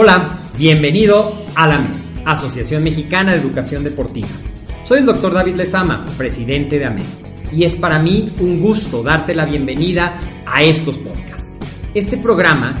Hola, 0.00 0.38
bienvenido 0.56 1.34
a 1.56 1.66
la 1.66 1.74
AMED, 1.74 1.90
Asociación 2.24 2.84
Mexicana 2.84 3.32
de 3.32 3.40
Educación 3.40 3.82
Deportiva. 3.82 4.28
Soy 4.84 5.00
el 5.00 5.06
doctor 5.06 5.34
David 5.34 5.56
Lezama, 5.56 6.04
presidente 6.16 6.78
de 6.78 6.84
AMED, 6.84 7.02
y 7.52 7.64
es 7.64 7.74
para 7.74 7.98
mí 7.98 8.32
un 8.38 8.60
gusto 8.60 9.02
darte 9.02 9.34
la 9.34 9.44
bienvenida 9.44 10.20
a 10.46 10.62
estos 10.62 10.98
podcasts. 10.98 11.48
Este 11.94 12.16
programa 12.16 12.80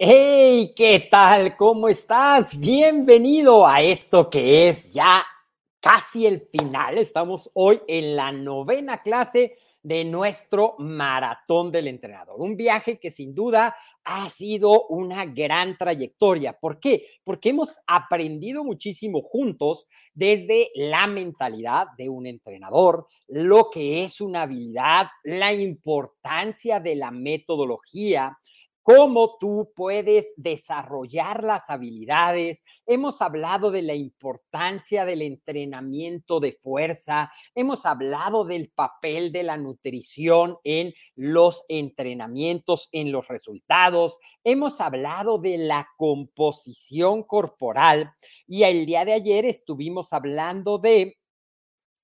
¡Hey! 0.00 0.74
¿Qué 0.76 1.08
tal? 1.10 1.56
¿Cómo 1.56 1.88
estás? 1.88 2.56
Bienvenido 2.56 3.66
a 3.66 3.82
esto 3.82 4.30
que 4.30 4.68
es 4.68 4.92
ya 4.92 5.26
casi 5.80 6.24
el 6.24 6.40
final. 6.52 6.98
Estamos 6.98 7.50
hoy 7.54 7.80
en 7.88 8.14
la 8.14 8.30
novena 8.30 9.02
clase 9.02 9.56
de 9.82 10.04
nuestro 10.04 10.76
maratón 10.78 11.72
del 11.72 11.88
entrenador. 11.88 12.40
Un 12.40 12.56
viaje 12.56 13.00
que 13.00 13.10
sin 13.10 13.34
duda 13.34 13.74
ha 14.04 14.30
sido 14.30 14.86
una 14.86 15.26
gran 15.26 15.76
trayectoria. 15.76 16.52
¿Por 16.52 16.78
qué? 16.78 17.04
Porque 17.24 17.48
hemos 17.48 17.76
aprendido 17.84 18.62
muchísimo 18.62 19.20
juntos 19.20 19.88
desde 20.14 20.70
la 20.76 21.08
mentalidad 21.08 21.88
de 21.96 22.08
un 22.08 22.28
entrenador, 22.28 23.08
lo 23.26 23.68
que 23.68 24.04
es 24.04 24.20
una 24.20 24.42
habilidad, 24.42 25.08
la 25.24 25.52
importancia 25.52 26.78
de 26.78 26.94
la 26.94 27.10
metodología, 27.10 28.38
cómo 28.88 29.36
tú 29.38 29.70
puedes 29.76 30.32
desarrollar 30.38 31.44
las 31.44 31.68
habilidades. 31.68 32.64
Hemos 32.86 33.20
hablado 33.20 33.70
de 33.70 33.82
la 33.82 33.94
importancia 33.94 35.04
del 35.04 35.20
entrenamiento 35.20 36.40
de 36.40 36.52
fuerza, 36.52 37.30
hemos 37.54 37.84
hablado 37.84 38.46
del 38.46 38.70
papel 38.70 39.30
de 39.30 39.42
la 39.42 39.58
nutrición 39.58 40.56
en 40.64 40.94
los 41.16 41.64
entrenamientos, 41.68 42.88
en 42.92 43.12
los 43.12 43.28
resultados, 43.28 44.16
hemos 44.42 44.80
hablado 44.80 45.36
de 45.36 45.58
la 45.58 45.86
composición 45.98 47.24
corporal. 47.24 48.14
Y 48.46 48.62
el 48.62 48.86
día 48.86 49.04
de 49.04 49.12
ayer 49.12 49.44
estuvimos 49.44 50.14
hablando 50.14 50.78
de 50.78 51.17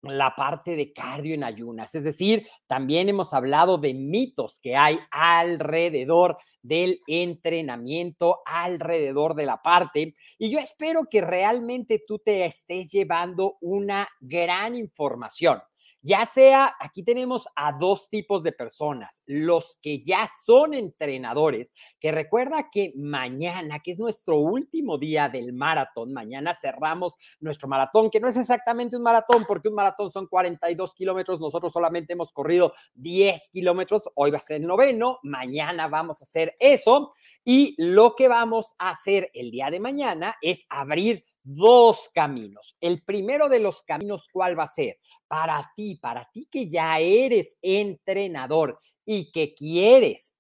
la 0.04 0.34
parte 0.34 0.76
de 0.76 0.92
cardio 0.92 1.34
en 1.34 1.44
ayunas. 1.44 1.94
Es 1.94 2.04
decir, 2.04 2.46
también 2.66 3.08
hemos 3.08 3.32
hablado 3.32 3.78
de 3.78 3.94
mitos 3.94 4.60
que 4.60 4.76
hay 4.76 4.98
alrededor 5.10 6.38
del 6.62 7.00
entrenamiento, 7.06 8.40
alrededor 8.46 9.34
de 9.34 9.46
la 9.46 9.62
parte. 9.62 10.14
Y 10.38 10.50
yo 10.50 10.58
espero 10.58 11.06
que 11.10 11.20
realmente 11.20 12.02
tú 12.06 12.18
te 12.18 12.44
estés 12.46 12.90
llevando 12.90 13.58
una 13.60 14.08
gran 14.20 14.74
información. 14.74 15.60
Ya 16.06 16.26
sea, 16.26 16.76
aquí 16.80 17.02
tenemos 17.02 17.48
a 17.56 17.72
dos 17.72 18.10
tipos 18.10 18.42
de 18.42 18.52
personas, 18.52 19.22
los 19.24 19.78
que 19.80 20.04
ya 20.04 20.28
son 20.44 20.74
entrenadores, 20.74 21.72
que 21.98 22.12
recuerda 22.12 22.68
que 22.70 22.92
mañana, 22.94 23.78
que 23.78 23.92
es 23.92 23.98
nuestro 23.98 24.36
último 24.36 24.98
día 24.98 25.30
del 25.30 25.54
maratón, 25.54 26.12
mañana 26.12 26.52
cerramos 26.52 27.14
nuestro 27.40 27.68
maratón, 27.68 28.10
que 28.10 28.20
no 28.20 28.28
es 28.28 28.36
exactamente 28.36 28.98
un 28.98 29.02
maratón, 29.02 29.46
porque 29.48 29.68
un 29.68 29.76
maratón 29.76 30.10
son 30.10 30.26
42 30.26 30.94
kilómetros, 30.94 31.40
nosotros 31.40 31.72
solamente 31.72 32.12
hemos 32.12 32.34
corrido 32.34 32.74
10 32.96 33.48
kilómetros, 33.50 34.06
hoy 34.14 34.30
va 34.30 34.36
a 34.36 34.40
ser 34.40 34.56
el 34.60 34.66
noveno, 34.66 35.20
mañana 35.22 35.88
vamos 35.88 36.20
a 36.20 36.24
hacer 36.24 36.54
eso, 36.60 37.14
y 37.46 37.74
lo 37.78 38.14
que 38.14 38.28
vamos 38.28 38.74
a 38.78 38.90
hacer 38.90 39.30
el 39.32 39.50
día 39.50 39.70
de 39.70 39.80
mañana 39.80 40.36
es 40.42 40.66
abrir 40.68 41.24
dos 41.44 42.10
caminos. 42.14 42.76
El 42.80 43.02
primero 43.02 43.48
de 43.48 43.60
los 43.60 43.82
caminos, 43.82 44.28
¿cuál 44.32 44.58
va 44.58 44.64
a 44.64 44.66
ser? 44.66 44.98
Para 45.28 45.70
ti, 45.76 45.96
para 45.96 46.24
ti 46.32 46.48
que 46.50 46.68
ya 46.68 46.98
eres 46.98 47.56
entrenador 47.62 48.80
y 49.04 49.30
que 49.30 49.54
quieres 49.54 50.34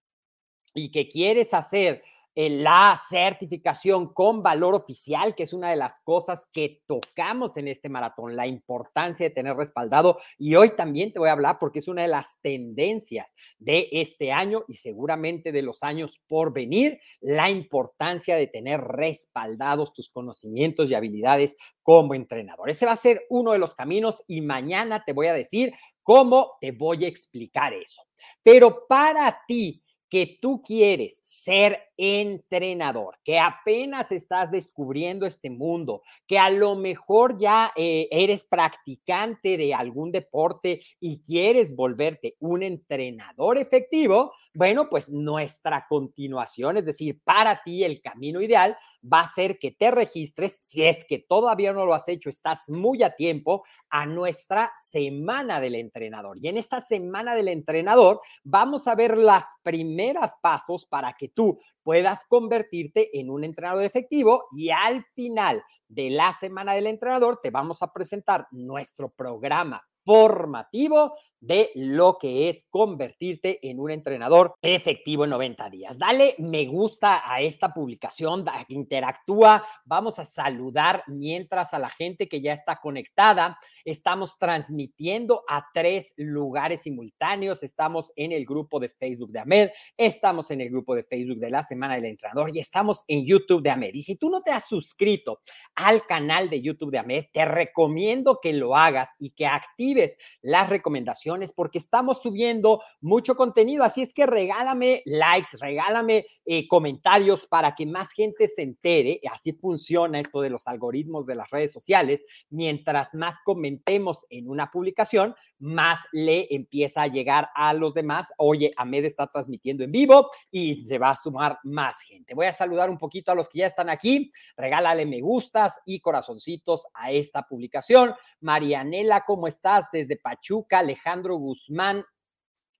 y 0.74 0.90
que 0.90 1.08
quieres 1.08 1.54
hacer 1.54 2.02
la 2.34 3.00
certificación 3.08 4.12
con 4.12 4.42
valor 4.42 4.74
oficial, 4.74 5.34
que 5.34 5.44
es 5.44 5.52
una 5.52 5.70
de 5.70 5.76
las 5.76 6.00
cosas 6.00 6.48
que 6.52 6.82
tocamos 6.86 7.56
en 7.56 7.68
este 7.68 7.88
maratón, 7.88 8.34
la 8.34 8.46
importancia 8.46 9.28
de 9.28 9.34
tener 9.34 9.56
respaldado. 9.56 10.18
Y 10.38 10.56
hoy 10.56 10.70
también 10.70 11.12
te 11.12 11.20
voy 11.20 11.28
a 11.28 11.32
hablar 11.32 11.58
porque 11.60 11.78
es 11.78 11.88
una 11.88 12.02
de 12.02 12.08
las 12.08 12.40
tendencias 12.42 13.34
de 13.58 13.88
este 13.92 14.32
año 14.32 14.64
y 14.66 14.74
seguramente 14.74 15.52
de 15.52 15.62
los 15.62 15.82
años 15.82 16.20
por 16.26 16.52
venir, 16.52 17.00
la 17.20 17.50
importancia 17.50 18.36
de 18.36 18.48
tener 18.48 18.80
respaldados 18.80 19.92
tus 19.92 20.08
conocimientos 20.10 20.90
y 20.90 20.94
habilidades 20.94 21.56
como 21.82 22.14
entrenador. 22.14 22.68
Ese 22.68 22.86
va 22.86 22.92
a 22.92 22.96
ser 22.96 23.26
uno 23.28 23.52
de 23.52 23.58
los 23.58 23.74
caminos 23.74 24.24
y 24.26 24.40
mañana 24.40 25.04
te 25.04 25.12
voy 25.12 25.28
a 25.28 25.34
decir 25.34 25.72
cómo 26.02 26.52
te 26.60 26.72
voy 26.72 27.04
a 27.04 27.08
explicar 27.08 27.72
eso. 27.72 28.02
Pero 28.42 28.86
para 28.88 29.42
ti, 29.46 29.84
que 30.14 30.38
tú 30.40 30.62
quieres 30.62 31.18
ser 31.22 31.92
entrenador, 31.96 33.18
que 33.24 33.38
apenas 33.38 34.12
estás 34.12 34.50
descubriendo 34.50 35.26
este 35.26 35.50
mundo, 35.50 36.02
que 36.26 36.38
a 36.38 36.50
lo 36.50 36.74
mejor 36.74 37.38
ya 37.38 37.72
eh, 37.76 38.08
eres 38.10 38.44
practicante 38.44 39.56
de 39.56 39.74
algún 39.74 40.12
deporte 40.12 40.80
y 41.00 41.22
quieres 41.22 41.74
volverte 41.76 42.36
un 42.40 42.62
entrenador 42.62 43.58
efectivo, 43.58 44.32
bueno, 44.56 44.88
pues 44.88 45.10
nuestra 45.10 45.86
continuación, 45.88 46.76
es 46.76 46.86
decir, 46.86 47.20
para 47.24 47.60
ti 47.64 47.82
el 47.82 48.00
camino 48.00 48.40
ideal 48.40 48.76
va 49.04 49.20
a 49.20 49.28
ser 49.28 49.58
que 49.58 49.72
te 49.72 49.90
registres, 49.90 50.58
si 50.62 50.84
es 50.84 51.04
que 51.04 51.18
todavía 51.18 51.72
no 51.72 51.84
lo 51.84 51.92
has 51.92 52.08
hecho, 52.08 52.30
estás 52.30 52.70
muy 52.70 53.02
a 53.02 53.16
tiempo, 53.16 53.64
a 53.90 54.06
nuestra 54.06 54.72
semana 54.82 55.60
del 55.60 55.74
entrenador. 55.74 56.38
Y 56.40 56.48
en 56.48 56.56
esta 56.56 56.80
semana 56.80 57.34
del 57.34 57.48
entrenador 57.48 58.20
vamos 58.42 58.86
a 58.86 58.94
ver 58.94 59.18
las 59.18 59.44
primeras 59.62 60.34
pasos 60.40 60.86
para 60.86 61.14
que 61.14 61.28
tú 61.28 61.58
puedas 61.84 62.24
convertirte 62.28 63.20
en 63.20 63.30
un 63.30 63.44
entrenador 63.44 63.84
efectivo 63.84 64.46
y 64.56 64.70
al 64.70 65.04
final 65.14 65.62
de 65.86 66.10
la 66.10 66.32
semana 66.32 66.74
del 66.74 66.88
entrenador 66.88 67.38
te 67.40 67.50
vamos 67.50 67.82
a 67.82 67.92
presentar 67.92 68.48
nuestro 68.50 69.10
programa 69.10 69.86
formativo 70.04 71.14
de 71.46 71.70
lo 71.74 72.16
que 72.18 72.48
es 72.48 72.66
convertirte 72.70 73.58
en 73.68 73.78
un 73.78 73.90
entrenador 73.90 74.54
efectivo 74.62 75.24
en 75.24 75.30
90 75.30 75.70
días. 75.70 75.98
Dale 75.98 76.34
me 76.38 76.64
gusta 76.66 77.22
a 77.24 77.40
esta 77.40 77.72
publicación, 77.72 78.44
interactúa, 78.68 79.66
vamos 79.84 80.18
a 80.18 80.24
saludar 80.24 81.04
mientras 81.06 81.74
a 81.74 81.78
la 81.78 81.90
gente 81.90 82.28
que 82.28 82.40
ya 82.40 82.52
está 82.54 82.80
conectada. 82.80 83.58
Estamos 83.84 84.38
transmitiendo 84.38 85.44
a 85.46 85.66
tres 85.74 86.14
lugares 86.16 86.82
simultáneos. 86.82 87.62
Estamos 87.62 88.12
en 88.16 88.32
el 88.32 88.46
grupo 88.46 88.80
de 88.80 88.88
Facebook 88.88 89.30
de 89.30 89.40
Ahmed, 89.40 89.70
estamos 89.98 90.50
en 90.50 90.62
el 90.62 90.70
grupo 90.70 90.94
de 90.94 91.02
Facebook 91.02 91.38
de 91.38 91.50
la 91.50 91.62
Semana 91.62 91.96
del 91.96 92.06
Entrenador 92.06 92.50
y 92.54 92.60
estamos 92.60 93.04
en 93.06 93.26
YouTube 93.26 93.62
de 93.62 93.70
Ahmed. 93.70 93.92
Y 93.92 94.02
si 94.02 94.16
tú 94.16 94.30
no 94.30 94.40
te 94.40 94.50
has 94.50 94.66
suscrito 94.66 95.40
al 95.74 96.06
canal 96.06 96.48
de 96.48 96.62
YouTube 96.62 96.90
de 96.90 96.98
Ahmed, 96.98 97.26
te 97.32 97.44
recomiendo 97.44 98.38
que 98.40 98.54
lo 98.54 98.76
hagas 98.76 99.10
y 99.18 99.30
que 99.30 99.46
actives 99.46 100.16
las 100.40 100.70
recomendaciones 100.70 101.33
porque 101.54 101.78
estamos 101.78 102.22
subiendo 102.22 102.82
mucho 103.00 103.36
contenido. 103.36 103.84
Así 103.84 104.02
es 104.02 104.12
que 104.12 104.26
regálame 104.26 105.02
likes, 105.06 105.56
regálame 105.58 106.26
eh, 106.44 106.68
comentarios 106.68 107.46
para 107.46 107.74
que 107.74 107.86
más 107.86 108.12
gente 108.12 108.48
se 108.48 108.62
entere. 108.62 109.20
Así 109.30 109.52
funciona 109.52 110.20
esto 110.20 110.40
de 110.40 110.50
los 110.50 110.66
algoritmos 110.66 111.26
de 111.26 111.34
las 111.34 111.50
redes 111.50 111.72
sociales. 111.72 112.24
Mientras 112.50 113.14
más 113.14 113.40
comentemos 113.44 114.26
en 114.30 114.48
una 114.48 114.70
publicación, 114.70 115.34
más 115.58 116.00
le 116.12 116.46
empieza 116.54 117.02
a 117.02 117.06
llegar 117.06 117.48
a 117.54 117.72
los 117.72 117.94
demás. 117.94 118.32
Oye, 118.36 118.70
Ahmed 118.76 119.06
está 119.06 119.26
transmitiendo 119.26 119.84
en 119.84 119.92
vivo 119.92 120.30
y 120.50 120.86
se 120.86 120.98
va 120.98 121.10
a 121.10 121.14
sumar 121.14 121.58
más 121.64 122.00
gente. 122.00 122.34
Voy 122.34 122.46
a 122.46 122.52
saludar 122.52 122.90
un 122.90 122.98
poquito 122.98 123.32
a 123.32 123.34
los 123.34 123.48
que 123.48 123.60
ya 123.60 123.66
están 123.66 123.88
aquí. 123.88 124.30
Regálale 124.56 125.06
me 125.06 125.20
gustas 125.20 125.80
y 125.86 126.00
corazoncitos 126.00 126.86
a 126.92 127.10
esta 127.10 127.42
publicación. 127.42 128.14
Marianela, 128.40 129.24
¿cómo 129.24 129.48
estás? 129.48 129.90
Desde 129.90 130.16
Pachuca, 130.16 130.80
Alejandro 130.80 131.23
Guzmán, 131.32 132.04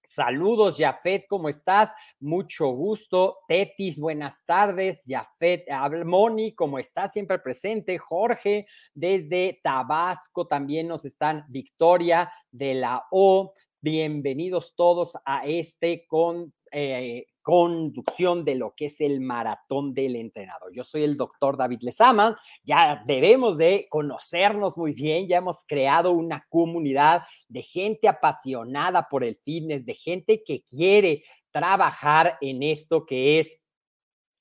Saludos, 0.07 0.77
Jafet, 0.77 1.27
¿cómo 1.27 1.49
estás? 1.49 1.91
Mucho 2.21 2.69
gusto. 2.69 3.39
Tetis, 3.49 3.99
buenas 3.99 4.45
tardes. 4.45 5.03
Jafet, 5.07 5.65
Moni, 6.05 6.55
¿cómo 6.55 6.79
estás? 6.79 7.13
Siempre 7.15 7.39
presente. 7.39 7.97
Jorge, 7.97 8.67
desde 8.93 9.61
Tabasco, 9.63 10.47
también 10.47 10.89
nos 10.89 11.07
están. 11.07 11.47
Victoria 11.49 12.31
de 12.51 12.75
la 12.75 13.03
O. 13.11 13.55
Bienvenidos 13.81 14.75
todos 14.77 15.17
a 15.25 15.47
este 15.47 16.07
con 16.07 16.53
eh, 16.71 17.25
conducción 17.45 18.43
de 18.43 18.55
lo 18.55 18.75
que 18.75 18.87
es 18.87 19.03
el 19.03 19.21
maratón 19.21 19.93
del 19.93 20.17
entrenador. 20.17 20.73
Yo 20.73 20.83
soy 20.83 21.05
el 21.05 21.19
doctor 21.19 21.59
David 21.59 21.83
Lezama, 21.83 22.41
ya 22.63 23.05
debemos 23.07 23.59
de 23.59 23.87
conocernos 23.91 24.79
muy 24.79 24.95
bien, 24.95 25.29
ya 25.29 25.37
hemos 25.37 25.63
creado 25.63 26.13
una 26.13 26.47
comunidad 26.49 27.23
de 27.49 27.61
gente 27.61 28.09
apasionada 28.09 29.09
por 29.11 29.25
el 29.25 29.37
fitness, 29.45 29.85
de 29.85 29.95
gente 29.95 30.43
que 30.43 30.65
quiere 30.65 31.23
trabajar 31.51 32.39
en 32.41 32.63
esto 32.63 33.05
que 33.05 33.39
es 33.39 33.61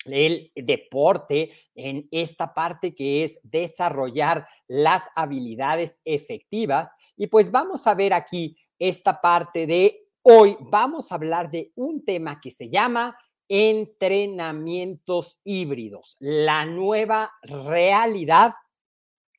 el 0.05 0.49
deporte, 0.55 1.51
en 1.75 2.07
esta 2.09 2.53
parte 2.53 2.95
que 2.95 3.25
es 3.25 3.37
desarrollar 3.43 4.47
las 4.67 5.03
habilidades 5.13 6.01
efectivas. 6.05 6.89
Y 7.17 7.27
pues 7.27 7.51
vamos 7.51 7.85
a 7.85 7.95
ver 7.95 8.13
aquí 8.13 8.57
esta 8.79 9.19
parte 9.19 9.67
de 9.67 10.02
Hoy 10.25 10.55
vamos 10.61 11.11
a 11.11 11.15
hablar 11.15 11.51
de 11.51 11.73
un 11.75 12.05
tema 12.05 12.39
que 12.39 12.49
se 12.49 12.69
llama 12.69 13.17
entrenamientos 13.49 15.41
híbridos, 15.43 16.15
la 16.17 16.65
nueva 16.65 17.33
realidad 17.41 18.53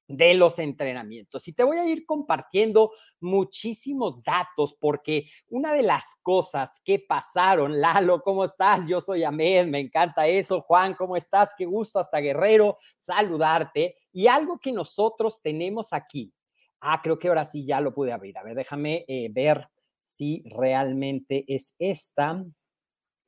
de 0.07 0.35
los 0.35 0.59
entrenamientos. 0.59 1.49
Y 1.49 1.55
te 1.55 1.65
voy 1.65 1.79
a 1.79 1.87
ir 1.87 2.05
compartiendo 2.05 2.93
muchísimos 3.21 4.23
datos 4.23 4.77
porque 4.79 5.31
una 5.49 5.73
de 5.73 5.85
las 5.85 6.05
cosas 6.21 6.83
que 6.85 6.99
pasaron, 6.99 7.81
Lalo, 7.81 8.21
¿cómo 8.21 8.45
estás? 8.45 8.87
Yo 8.87 9.01
soy 9.01 9.25
Ahmed, 9.25 9.69
me 9.69 9.79
encanta 9.79 10.27
eso. 10.27 10.61
Juan, 10.61 10.93
¿cómo 10.93 11.17
estás? 11.17 11.55
Qué 11.57 11.65
gusto 11.65 11.99
hasta 11.99 12.19
Guerrero 12.19 12.77
saludarte. 12.99 13.97
Y 14.13 14.27
algo 14.27 14.59
que 14.59 14.71
nosotros 14.71 15.41
tenemos 15.41 15.95
aquí. 15.95 16.31
Ah, 16.79 17.01
creo 17.03 17.19
que 17.19 17.29
ahora 17.29 17.47
sí 17.47 17.65
ya 17.65 17.81
lo 17.81 17.95
pude 17.95 18.13
abrir. 18.13 18.37
A 18.37 18.43
ver, 18.43 18.55
déjame 18.55 19.07
eh, 19.09 19.31
ver 19.33 19.67
si 20.05 20.45
realmente 20.47 21.45
es 21.49 21.75
esta. 21.81 22.45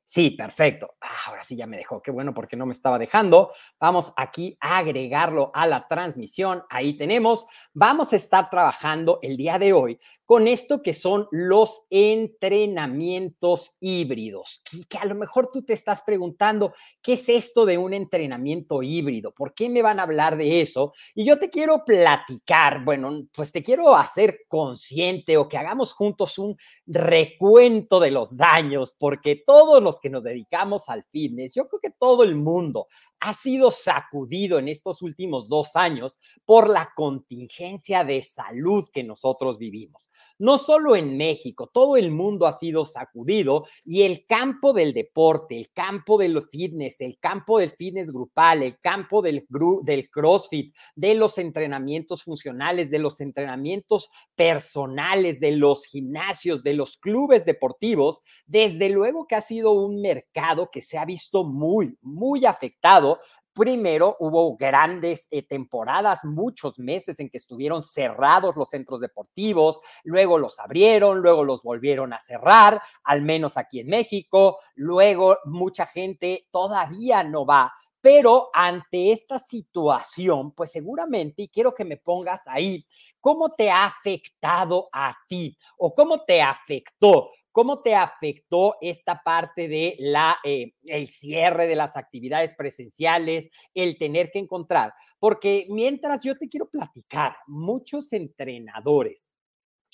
Sí, 0.09 0.31
perfecto. 0.31 0.95
Ah, 1.01 1.09
ahora 1.27 1.43
sí 1.43 1.57
ya 1.57 1.67
me 1.67 1.77
dejó. 1.77 2.01
Qué 2.01 2.13
bueno 2.13 2.33
porque 2.33 2.55
no 2.55 2.65
me 2.65 2.73
estaba 2.73 2.97
dejando. 2.97 3.51
Vamos 3.81 4.13
aquí 4.17 4.57
a 4.61 4.79
agregarlo 4.79 5.51
a 5.53 5.67
la 5.67 5.89
transmisión. 5.89 6.63
Ahí 6.71 6.97
tenemos. 6.97 7.45
Vamos 7.75 8.13
a 8.13 8.17
estar 8.17 8.49
trabajando 8.49 9.19
el 9.21 9.37
día 9.37 9.59
de 9.59 9.73
hoy 9.73 9.99
con 10.27 10.49
esto 10.49 10.83
que 10.83 10.93
son 10.93 11.29
los 11.31 11.87
entrenamientos 11.89 13.77
híbridos, 13.81 14.63
que, 14.89 14.99
a 14.99 15.05
lo 15.05 15.15
mejor 15.15 15.51
tú 15.53 15.63
te 15.63 15.73
estás 15.73 16.03
preguntando, 16.03 16.75
¿qué 17.01 17.13
es 17.13 17.29
esto 17.29 17.65
de 17.65 17.79
un 17.79 17.95
entrenamiento 17.95 18.83
híbrido? 18.83 19.33
¿Por 19.33 19.55
qué 19.55 19.69
me 19.69 19.83
van 19.83 20.01
a 20.01 20.03
hablar 20.03 20.37
de 20.37 20.61
eso? 20.61 20.93
Y 21.15 21.25
yo 21.25 21.39
te 21.39 21.49
quiero 21.49 21.85
platicar, 21.85 22.85
bueno, 22.85 23.23
pues 23.33 23.53
te 23.53 23.63
quiero 23.63 23.95
hacer 23.95 24.41
consciente 24.49 25.37
o 25.37 25.49
que 25.49 25.59
hagamos 25.59 25.93
juntos 25.93 26.39
un 26.39 26.57
recuento 26.87 27.99
de 28.01 28.11
los 28.11 28.37
daños, 28.37 28.95
porque 28.99 29.43
todos 29.45 29.83
los 29.83 30.01
que 30.01 30.11
nos 30.11 30.23
dedicamos 30.23 30.89
al 30.89 31.03
fitness, 31.05 31.55
yo 31.55 31.69
creo 31.69 31.81
que 31.81 31.91
todo 31.91 32.23
el 32.23 32.37
mundo 32.37 32.87
ha 33.21 33.35
sido 33.35 33.71
sacudido 33.71 34.59
en 34.59 34.69
estos 34.69 35.03
últimos 35.03 35.49
dos 35.49 35.75
años 35.75 36.19
por 36.45 36.69
la 36.69 36.93
contingencia 36.95 38.05
de 38.05 38.23
salud 38.23 38.89
que 38.93 39.03
nosotros 39.03 39.59
vivimos 39.59 40.09
no 40.39 40.59
solo 40.59 40.97
en 40.97 41.17
México, 41.17 41.71
todo 41.73 41.97
el 41.97 42.11
mundo 42.11 42.47
ha 42.47 42.53
sido 42.53 42.85
sacudido 42.85 43.65
y 43.85 44.03
el 44.03 44.27
campo 44.27 44.73
del 44.73 44.93
deporte, 44.93 45.57
el 45.59 45.71
campo 45.73 46.19
del 46.19 46.43
fitness, 46.51 47.01
el 47.01 47.19
campo 47.19 47.59
del 47.59 47.71
fitness 47.71 48.13
grupal, 48.13 48.63
el 48.63 48.79
campo 48.81 49.23
del, 49.23 49.47
del 49.83 50.11
CrossFit, 50.11 50.75
de 50.95 51.15
los 51.15 51.39
entrenamientos 51.39 52.23
funcionales, 52.23 52.91
de 52.91 52.99
los 52.99 53.21
entrenamientos 53.21 54.11
personales, 54.35 55.41
de 55.41 55.53
los 55.53 55.85
gimnasios, 55.85 56.63
de 56.63 56.75
los 56.75 56.97
clubes 56.97 57.45
deportivos, 57.45 58.21
desde 58.47 58.91
luego 58.91 59.27
que 59.27 59.37
ha 59.37 59.41
sido 59.41 59.73
un 59.73 60.01
mercado 60.01 60.71
que 60.71 60.83
se 60.83 60.99
ha 60.99 61.05
visto 61.05 61.45
muy, 61.45 61.97
muy 62.03 62.47
afectado 62.47 63.21
Primero 63.57 64.19
hubo 64.21 64.55
grandes 64.55 65.29
eh, 65.31 65.41
temporadas, 65.41 66.27
muchos 66.27 66.79
meses 66.79 67.19
en 67.21 67.31
que 67.31 67.39
estuvieron 67.39 67.83
cerrados 67.83 68.55
los 68.55 68.69
centros 68.69 69.01
deportivos, 69.01 69.81
luego 70.05 70.37
los 70.39 70.61
abrieron, 70.61 71.21
luego 71.23 71.43
los 71.43 71.63
volvieron 71.63 72.13
a 72.13 72.21
cerrar, 72.21 72.83
al 73.03 73.23
menos 73.23 73.57
aquí 73.57 73.81
en 73.81 73.87
México, 73.87 74.59
luego 74.75 75.39
mucha 75.47 75.87
gente 75.87 76.47
todavía 76.51 77.25
no 77.25 77.47
va. 77.47 77.73
Pero 78.03 78.51
ante 78.53 79.11
esta 79.11 79.39
situación, 79.39 80.53
pues 80.53 80.71
seguramente, 80.73 81.45
y 81.45 81.49
quiero 81.49 81.75
que 81.75 81.87
me 81.87 81.97
pongas 81.97 82.47
ahí, 82.49 82.87
¿cómo 83.23 83.55
te 83.55 83.71
ha 83.71 83.87
afectado 83.87 84.91
a 84.93 85.17
ti 85.31 85.57
o 85.79 85.95
cómo 85.95 86.25
te 86.27 86.43
afectó? 86.43 87.31
¿Cómo 87.57 87.81
te 87.81 87.95
afectó 87.95 88.77
esta 88.83 89.23
parte 89.25 89.67
de 89.67 89.97
la, 89.99 90.37
eh, 90.45 90.75
el 90.83 91.09
cierre 91.09 91.67
de 91.67 91.75
las 91.75 91.97
actividades 91.97 92.53
presenciales, 92.53 93.51
el 93.73 93.97
tener 93.97 94.31
que 94.31 94.41
encontrar? 94.41 94.93
Porque 95.19 95.67
mientras 95.71 96.23
yo 96.23 96.37
te 96.37 96.51
quiero 96.51 96.69
platicar, 96.69 97.35
muchos 97.47 98.13
entrenadores, 98.13 99.31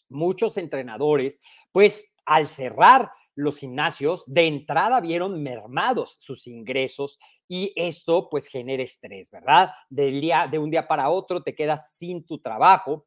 muchos 0.08 0.56
entrenadores, 0.56 1.38
pues 1.70 2.12
al 2.26 2.48
cerrar 2.48 3.12
los 3.36 3.58
gimnasios, 3.58 4.24
de 4.26 4.48
entrada 4.48 5.00
vieron 5.00 5.40
mermados 5.40 6.16
sus 6.18 6.48
ingresos 6.48 7.16
y 7.46 7.72
esto 7.76 8.28
pues 8.28 8.48
genera 8.48 8.82
estrés, 8.82 9.30
¿verdad? 9.30 9.70
Del 9.88 10.20
día, 10.20 10.48
de 10.50 10.58
un 10.58 10.68
día 10.68 10.88
para 10.88 11.10
otro 11.10 11.44
te 11.44 11.54
quedas 11.54 11.94
sin 11.94 12.26
tu 12.26 12.40
trabajo 12.40 13.06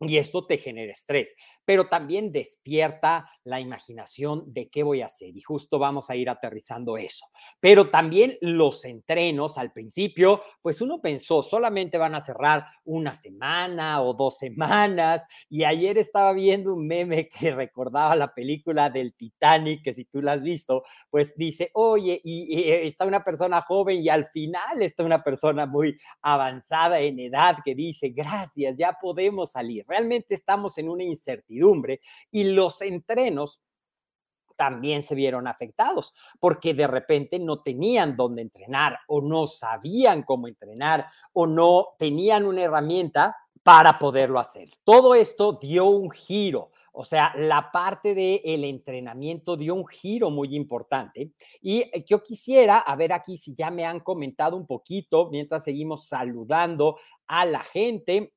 y 0.00 0.16
esto 0.16 0.46
te 0.46 0.58
genera 0.58 0.92
estrés 0.92 1.34
pero 1.68 1.86
también 1.86 2.32
despierta 2.32 3.30
la 3.44 3.60
imaginación 3.60 4.42
de 4.54 4.70
qué 4.70 4.82
voy 4.82 5.02
a 5.02 5.06
hacer. 5.06 5.36
Y 5.36 5.42
justo 5.42 5.78
vamos 5.78 6.08
a 6.08 6.16
ir 6.16 6.30
aterrizando 6.30 6.96
eso. 6.96 7.26
Pero 7.60 7.90
también 7.90 8.38
los 8.40 8.86
entrenos 8.86 9.58
al 9.58 9.70
principio, 9.70 10.40
pues 10.62 10.80
uno 10.80 11.02
pensó, 11.02 11.42
solamente 11.42 11.98
van 11.98 12.14
a 12.14 12.22
cerrar 12.22 12.64
una 12.84 13.12
semana 13.12 14.00
o 14.00 14.14
dos 14.14 14.38
semanas. 14.38 15.26
Y 15.50 15.64
ayer 15.64 15.98
estaba 15.98 16.32
viendo 16.32 16.72
un 16.72 16.86
meme 16.86 17.28
que 17.38 17.50
recordaba 17.50 18.16
la 18.16 18.32
película 18.32 18.88
del 18.88 19.12
Titanic, 19.12 19.84
que 19.84 19.92
si 19.92 20.06
tú 20.06 20.22
la 20.22 20.32
has 20.32 20.42
visto, 20.42 20.84
pues 21.10 21.36
dice, 21.36 21.70
oye, 21.74 22.18
y, 22.24 22.60
y 22.60 22.70
está 22.86 23.04
una 23.04 23.22
persona 23.22 23.60
joven 23.60 24.00
y 24.00 24.08
al 24.08 24.24
final 24.30 24.80
está 24.80 25.04
una 25.04 25.22
persona 25.22 25.66
muy 25.66 25.98
avanzada 26.22 26.98
en 27.00 27.20
edad 27.20 27.58
que 27.62 27.74
dice, 27.74 28.08
gracias, 28.08 28.78
ya 28.78 28.96
podemos 28.98 29.52
salir. 29.52 29.84
Realmente 29.88 30.34
estamos 30.34 30.78
en 30.78 30.88
una 30.88 31.02
incertidumbre 31.02 32.00
y 32.30 32.44
los 32.44 32.80
entrenos 32.82 33.60
también 34.58 35.04
se 35.04 35.14
vieron 35.14 35.46
afectados 35.46 36.12
porque 36.40 36.74
de 36.74 36.88
repente 36.88 37.38
no 37.38 37.62
tenían 37.62 38.16
dónde 38.16 38.42
entrenar 38.42 38.98
o 39.06 39.20
no 39.20 39.46
sabían 39.46 40.24
cómo 40.24 40.48
entrenar 40.48 41.06
o 41.32 41.46
no 41.46 41.90
tenían 41.96 42.44
una 42.44 42.62
herramienta 42.62 43.36
para 43.62 43.98
poderlo 43.98 44.40
hacer. 44.40 44.70
Todo 44.82 45.14
esto 45.14 45.58
dio 45.60 45.86
un 45.86 46.10
giro. 46.10 46.70
O 46.92 47.04
sea, 47.04 47.32
la 47.36 47.70
parte 47.70 48.12
del 48.12 48.64
entrenamiento 48.64 49.56
dio 49.56 49.76
un 49.76 49.86
giro 49.86 50.30
muy 50.30 50.56
importante. 50.56 51.30
Y 51.60 51.82
eh, 51.82 52.04
yo 52.04 52.24
quisiera, 52.24 52.78
a 52.78 52.96
ver 52.96 53.12
aquí 53.12 53.36
si 53.36 53.54
ya 53.54 53.70
me 53.70 53.86
han 53.86 54.00
comentado 54.00 54.56
un 54.56 54.66
poquito 54.66 55.28
mientras 55.30 55.62
seguimos 55.62 56.08
saludando 56.08 56.98
a 57.28 57.44
la 57.44 57.62
gente. 57.62 58.32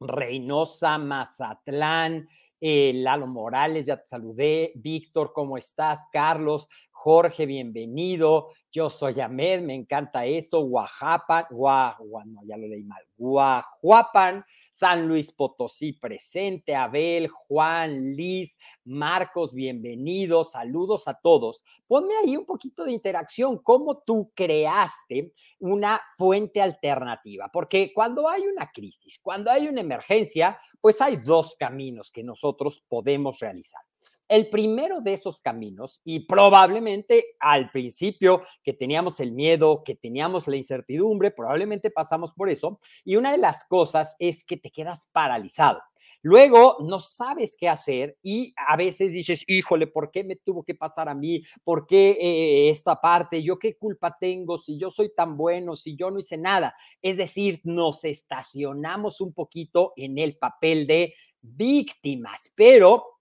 Reynosa, 0.00 0.98
Mazatlán, 0.98 2.28
eh, 2.60 2.92
Lalo 2.94 3.26
Morales, 3.26 3.86
ya 3.86 3.96
te 3.96 4.04
saludé. 4.04 4.72
Víctor, 4.76 5.32
¿cómo 5.32 5.56
estás? 5.56 6.06
Carlos, 6.12 6.68
Jorge, 6.90 7.46
bienvenido. 7.46 8.48
Yo 8.70 8.90
soy 8.90 9.20
Ahmed, 9.20 9.62
me 9.62 9.74
encanta 9.74 10.26
eso. 10.26 10.60
Oaxaca, 10.60 11.46
Gua, 11.50 11.96
no, 12.26 12.40
ya 12.44 12.56
lo 12.56 12.66
leí 12.66 12.84
mal. 12.84 13.02
Guajuapan, 13.16 14.44
San 14.72 15.08
Luis 15.08 15.32
Potosí 15.32 15.92
presente, 15.92 16.74
Abel, 16.74 17.28
Juan, 17.28 18.14
Liz, 18.14 18.58
Marcos, 18.84 19.52
bienvenidos, 19.52 20.52
saludos 20.52 21.08
a 21.08 21.14
todos. 21.14 21.62
Ponme 21.86 22.14
ahí 22.22 22.36
un 22.36 22.44
poquito 22.44 22.84
de 22.84 22.92
interacción, 22.92 23.58
cómo 23.58 23.98
tú 23.98 24.30
creaste 24.34 25.32
una 25.58 26.00
fuente 26.16 26.60
alternativa, 26.60 27.50
porque 27.52 27.92
cuando 27.94 28.28
hay 28.28 28.42
una 28.46 28.70
crisis, 28.70 29.18
cuando 29.20 29.50
hay 29.50 29.68
una 29.68 29.80
emergencia, 29.80 30.58
pues 30.80 31.00
hay 31.00 31.16
dos 31.16 31.56
caminos 31.58 32.10
que 32.10 32.22
nosotros 32.22 32.82
podemos 32.88 33.38
realizar. 33.40 33.87
El 34.28 34.50
primero 34.50 35.00
de 35.00 35.14
esos 35.14 35.40
caminos, 35.40 36.02
y 36.04 36.20
probablemente 36.20 37.36
al 37.40 37.70
principio 37.70 38.42
que 38.62 38.74
teníamos 38.74 39.20
el 39.20 39.32
miedo, 39.32 39.82
que 39.82 39.94
teníamos 39.94 40.46
la 40.46 40.56
incertidumbre, 40.56 41.30
probablemente 41.30 41.90
pasamos 41.90 42.32
por 42.32 42.50
eso, 42.50 42.78
y 43.04 43.16
una 43.16 43.32
de 43.32 43.38
las 43.38 43.64
cosas 43.64 44.16
es 44.18 44.44
que 44.44 44.58
te 44.58 44.70
quedas 44.70 45.08
paralizado. 45.12 45.80
Luego 46.22 46.76
no 46.80 47.00
sabes 47.00 47.56
qué 47.56 47.68
hacer 47.68 48.18
y 48.22 48.52
a 48.56 48.76
veces 48.76 49.12
dices, 49.12 49.44
híjole, 49.46 49.86
¿por 49.86 50.10
qué 50.10 50.24
me 50.24 50.36
tuvo 50.36 50.64
que 50.64 50.74
pasar 50.74 51.08
a 51.08 51.14
mí? 51.14 51.42
¿Por 51.62 51.86
qué 51.86 52.18
eh, 52.20 52.70
esta 52.70 53.00
parte? 53.00 53.42
¿Yo 53.42 53.58
qué 53.58 53.76
culpa 53.76 54.16
tengo 54.18 54.58
si 54.58 54.78
yo 54.78 54.90
soy 54.90 55.12
tan 55.14 55.36
bueno, 55.36 55.76
si 55.76 55.96
yo 55.96 56.10
no 56.10 56.18
hice 56.18 56.36
nada? 56.36 56.74
Es 57.02 57.16
decir, 57.16 57.60
nos 57.64 58.04
estacionamos 58.04 59.20
un 59.20 59.32
poquito 59.32 59.92
en 59.96 60.18
el 60.18 60.36
papel 60.36 60.86
de 60.86 61.14
víctimas, 61.40 62.52
pero 62.54 63.17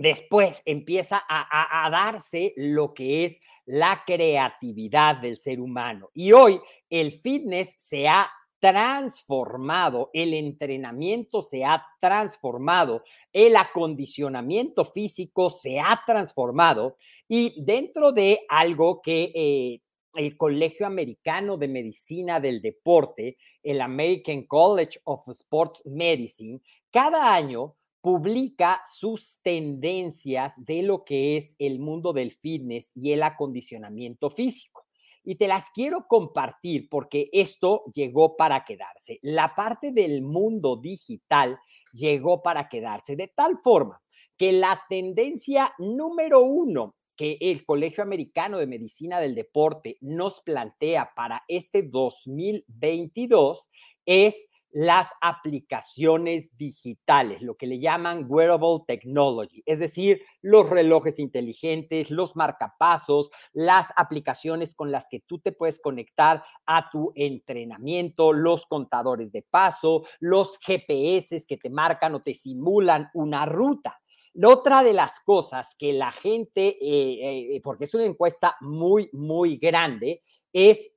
después 0.00 0.62
empieza 0.64 1.22
a, 1.28 1.90
darse 1.90 2.54
lo 2.56 2.94
que 2.94 3.26
es 3.26 3.38
la 3.66 4.02
creatividad 4.06 5.16
del 5.16 5.36
ser 5.36 5.60
humano. 5.60 6.08
Y 6.14 6.32
hoy 6.32 6.58
el 6.88 7.20
fitness 7.20 7.74
se 7.76 8.08
ha 8.08 8.30
transformado, 8.58 10.08
el 10.14 10.32
entrenamiento 10.32 11.42
se 11.42 11.66
ha 11.66 11.84
transformado, 11.98 13.04
el 13.30 13.56
acondicionamiento 13.56 14.86
físico 14.86 15.50
se 15.50 15.78
ha 15.80 16.02
transformado 16.06 16.96
y 17.28 17.62
dentro 17.62 18.10
de 18.12 18.40
algo 18.48 19.02
que 19.02 19.32
eh, 19.34 19.82
el 20.14 20.38
Colegio 20.38 20.86
Americano 20.86 21.58
de 21.58 21.68
Medicina 21.68 22.40
del 22.40 22.62
Deporte, 22.62 23.36
el 23.62 23.82
American 23.82 24.44
College 24.44 24.98
of 25.04 25.28
Sports 25.28 25.82
Medicine, 25.84 26.58
cada 26.90 27.34
año 27.34 27.76
publica 28.00 28.82
sus 28.92 29.40
tendencias 29.42 30.54
de 30.64 30.82
lo 30.82 31.04
que 31.04 31.36
es 31.36 31.54
el 31.58 31.78
mundo 31.78 32.12
del 32.12 32.32
fitness 32.32 32.92
y 32.94 33.12
el 33.12 33.22
acondicionamiento 33.22 34.30
físico. 34.30 34.86
Y 35.22 35.34
te 35.34 35.48
las 35.48 35.70
quiero 35.70 36.06
compartir 36.08 36.88
porque 36.88 37.28
esto 37.32 37.84
llegó 37.94 38.36
para 38.36 38.64
quedarse. 38.64 39.18
La 39.22 39.54
parte 39.54 39.92
del 39.92 40.22
mundo 40.22 40.76
digital 40.76 41.58
llegó 41.92 42.42
para 42.42 42.68
quedarse 42.68 43.16
de 43.16 43.28
tal 43.28 43.58
forma 43.58 44.00
que 44.38 44.52
la 44.52 44.82
tendencia 44.88 45.74
número 45.78 46.40
uno 46.40 46.96
que 47.20 47.36
el 47.38 47.66
Colegio 47.66 48.02
Americano 48.02 48.56
de 48.56 48.66
Medicina 48.66 49.20
del 49.20 49.34
Deporte 49.34 49.98
nos 50.00 50.40
plantea 50.40 51.12
para 51.14 51.44
este 51.48 51.82
2022 51.82 53.68
es 54.06 54.48
las 54.72 55.08
aplicaciones 55.20 56.56
digitales, 56.56 57.42
lo 57.42 57.56
que 57.56 57.66
le 57.66 57.80
llaman 57.80 58.26
wearable 58.28 58.80
technology, 58.86 59.62
es 59.66 59.80
decir, 59.80 60.22
los 60.42 60.68
relojes 60.70 61.18
inteligentes, 61.18 62.10
los 62.10 62.36
marcapasos, 62.36 63.30
las 63.52 63.88
aplicaciones 63.96 64.74
con 64.74 64.90
las 64.92 65.08
que 65.08 65.20
tú 65.20 65.38
te 65.38 65.52
puedes 65.52 65.80
conectar 65.80 66.44
a 66.66 66.90
tu 66.90 67.12
entrenamiento, 67.14 68.32
los 68.32 68.66
contadores 68.66 69.32
de 69.32 69.42
paso, 69.42 70.04
los 70.20 70.58
GPS 70.58 71.44
que 71.46 71.56
te 71.56 71.70
marcan 71.70 72.14
o 72.14 72.22
te 72.22 72.34
simulan 72.34 73.10
una 73.14 73.46
ruta. 73.46 74.00
Otra 74.42 74.84
de 74.84 74.92
las 74.92 75.18
cosas 75.20 75.74
que 75.76 75.92
la 75.92 76.12
gente, 76.12 76.78
eh, 76.80 77.56
eh, 77.56 77.60
porque 77.62 77.84
es 77.84 77.94
una 77.94 78.04
encuesta 78.04 78.56
muy, 78.60 79.10
muy 79.12 79.56
grande, 79.56 80.22
es 80.52 80.92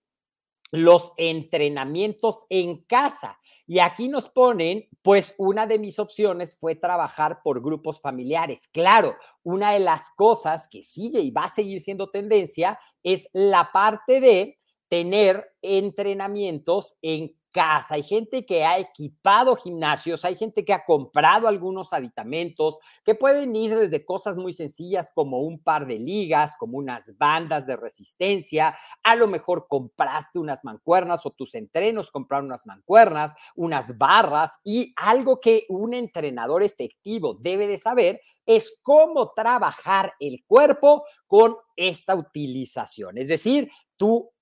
los 0.71 1.13
entrenamientos 1.17 2.45
en 2.49 2.83
casa. 2.83 3.39
Y 3.65 3.79
aquí 3.79 4.09
nos 4.09 4.29
ponen, 4.29 4.87
pues 5.01 5.33
una 5.37 5.67
de 5.67 5.79
mis 5.79 5.97
opciones 5.99 6.57
fue 6.57 6.75
trabajar 6.75 7.41
por 7.43 7.61
grupos 7.61 8.01
familiares. 8.01 8.67
Claro, 8.67 9.15
una 9.43 9.71
de 9.71 9.79
las 9.79 10.03
cosas 10.15 10.67
que 10.69 10.83
sigue 10.83 11.21
y 11.21 11.31
va 11.31 11.45
a 11.45 11.49
seguir 11.49 11.81
siendo 11.81 12.09
tendencia 12.09 12.79
es 13.03 13.29
la 13.31 13.71
parte 13.71 14.19
de 14.19 14.59
tener 14.89 15.49
entrenamientos 15.61 16.95
en 17.01 17.35
casa, 17.53 17.95
hay 17.95 18.03
gente 18.03 18.45
que 18.45 18.65
ha 18.65 18.77
equipado 18.77 19.55
gimnasios, 19.55 20.25
hay 20.25 20.35
gente 20.35 20.65
que 20.65 20.73
ha 20.73 20.83
comprado 20.83 21.47
algunos 21.47 21.93
aditamentos, 21.93 22.77
que 23.05 23.15
pueden 23.15 23.55
ir 23.55 23.73
desde 23.77 24.03
cosas 24.03 24.35
muy 24.35 24.51
sencillas 24.51 25.11
como 25.15 25.39
un 25.39 25.63
par 25.63 25.87
de 25.87 25.99
ligas, 25.99 26.55
como 26.59 26.77
unas 26.77 27.17
bandas 27.17 27.65
de 27.65 27.77
resistencia, 27.77 28.75
a 29.03 29.15
lo 29.15 29.27
mejor 29.27 29.67
compraste 29.69 30.39
unas 30.39 30.65
mancuernas 30.65 31.25
o 31.25 31.31
tus 31.31 31.55
entrenos 31.55 31.93
compraron 32.11 32.47
unas 32.47 32.65
mancuernas, 32.65 33.33
unas 33.55 33.97
barras 33.97 34.53
y 34.63 34.93
algo 34.95 35.39
que 35.39 35.65
un 35.69 35.93
entrenador 35.93 36.63
efectivo 36.63 37.35
debe 37.39 37.67
de 37.67 37.77
saber 37.77 38.21
es 38.45 38.79
cómo 38.81 39.31
trabajar 39.33 40.13
el 40.19 40.43
cuerpo 40.45 41.05
con 41.27 41.55
esta 41.75 42.15
utilización. 42.15 43.17
Es 43.17 43.27
decir, 43.27 43.69
tú 43.97 44.32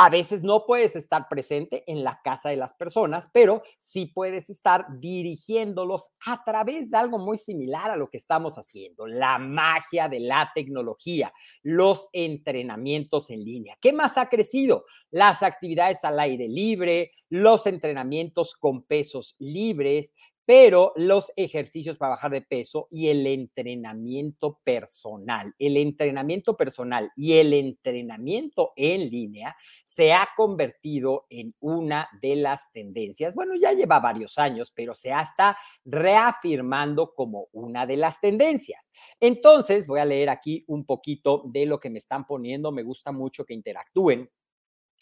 a 0.00 0.10
veces 0.10 0.44
no 0.44 0.64
puedes 0.64 0.94
estar 0.94 1.26
presente 1.28 1.82
en 1.88 2.04
la 2.04 2.20
casa 2.22 2.50
de 2.50 2.56
las 2.56 2.72
personas, 2.72 3.28
pero 3.32 3.64
sí 3.78 4.06
puedes 4.06 4.48
estar 4.48 4.86
dirigiéndolos 5.00 6.10
a 6.24 6.44
través 6.44 6.92
de 6.92 6.96
algo 6.96 7.18
muy 7.18 7.36
similar 7.36 7.90
a 7.90 7.96
lo 7.96 8.08
que 8.08 8.18
estamos 8.18 8.54
haciendo, 8.54 9.08
la 9.08 9.38
magia 9.38 10.08
de 10.08 10.20
la 10.20 10.52
tecnología, 10.54 11.32
los 11.64 12.08
entrenamientos 12.12 13.28
en 13.30 13.44
línea. 13.44 13.76
¿Qué 13.80 13.92
más 13.92 14.18
ha 14.18 14.28
crecido? 14.28 14.84
Las 15.10 15.42
actividades 15.42 16.04
al 16.04 16.20
aire 16.20 16.46
libre, 16.46 17.10
los 17.28 17.66
entrenamientos 17.66 18.54
con 18.54 18.84
pesos 18.84 19.34
libres, 19.40 20.14
pero 20.48 20.94
los 20.96 21.30
ejercicios 21.36 21.98
para 21.98 22.12
bajar 22.12 22.30
de 22.30 22.40
peso 22.40 22.88
y 22.90 23.08
el 23.08 23.26
entrenamiento 23.26 24.58
personal, 24.64 25.54
el 25.58 25.76
entrenamiento 25.76 26.56
personal 26.56 27.12
y 27.16 27.34
el 27.34 27.52
entrenamiento 27.52 28.72
en 28.74 29.10
línea 29.10 29.54
se 29.84 30.14
ha 30.14 30.26
convertido 30.34 31.26
en 31.28 31.54
una 31.60 32.08
de 32.22 32.36
las 32.36 32.72
tendencias. 32.72 33.34
Bueno, 33.34 33.56
ya 33.56 33.74
lleva 33.74 34.00
varios 34.00 34.38
años, 34.38 34.72
pero 34.74 34.94
se 34.94 35.10
está 35.10 35.58
reafirmando 35.84 37.12
como 37.14 37.48
una 37.52 37.84
de 37.84 37.98
las 37.98 38.18
tendencias. 38.18 38.90
Entonces, 39.20 39.86
voy 39.86 40.00
a 40.00 40.06
leer 40.06 40.30
aquí 40.30 40.64
un 40.66 40.86
poquito 40.86 41.42
de 41.44 41.66
lo 41.66 41.78
que 41.78 41.90
me 41.90 41.98
están 41.98 42.26
poniendo. 42.26 42.72
Me 42.72 42.84
gusta 42.84 43.12
mucho 43.12 43.44
que 43.44 43.52
interactúen. 43.52 44.30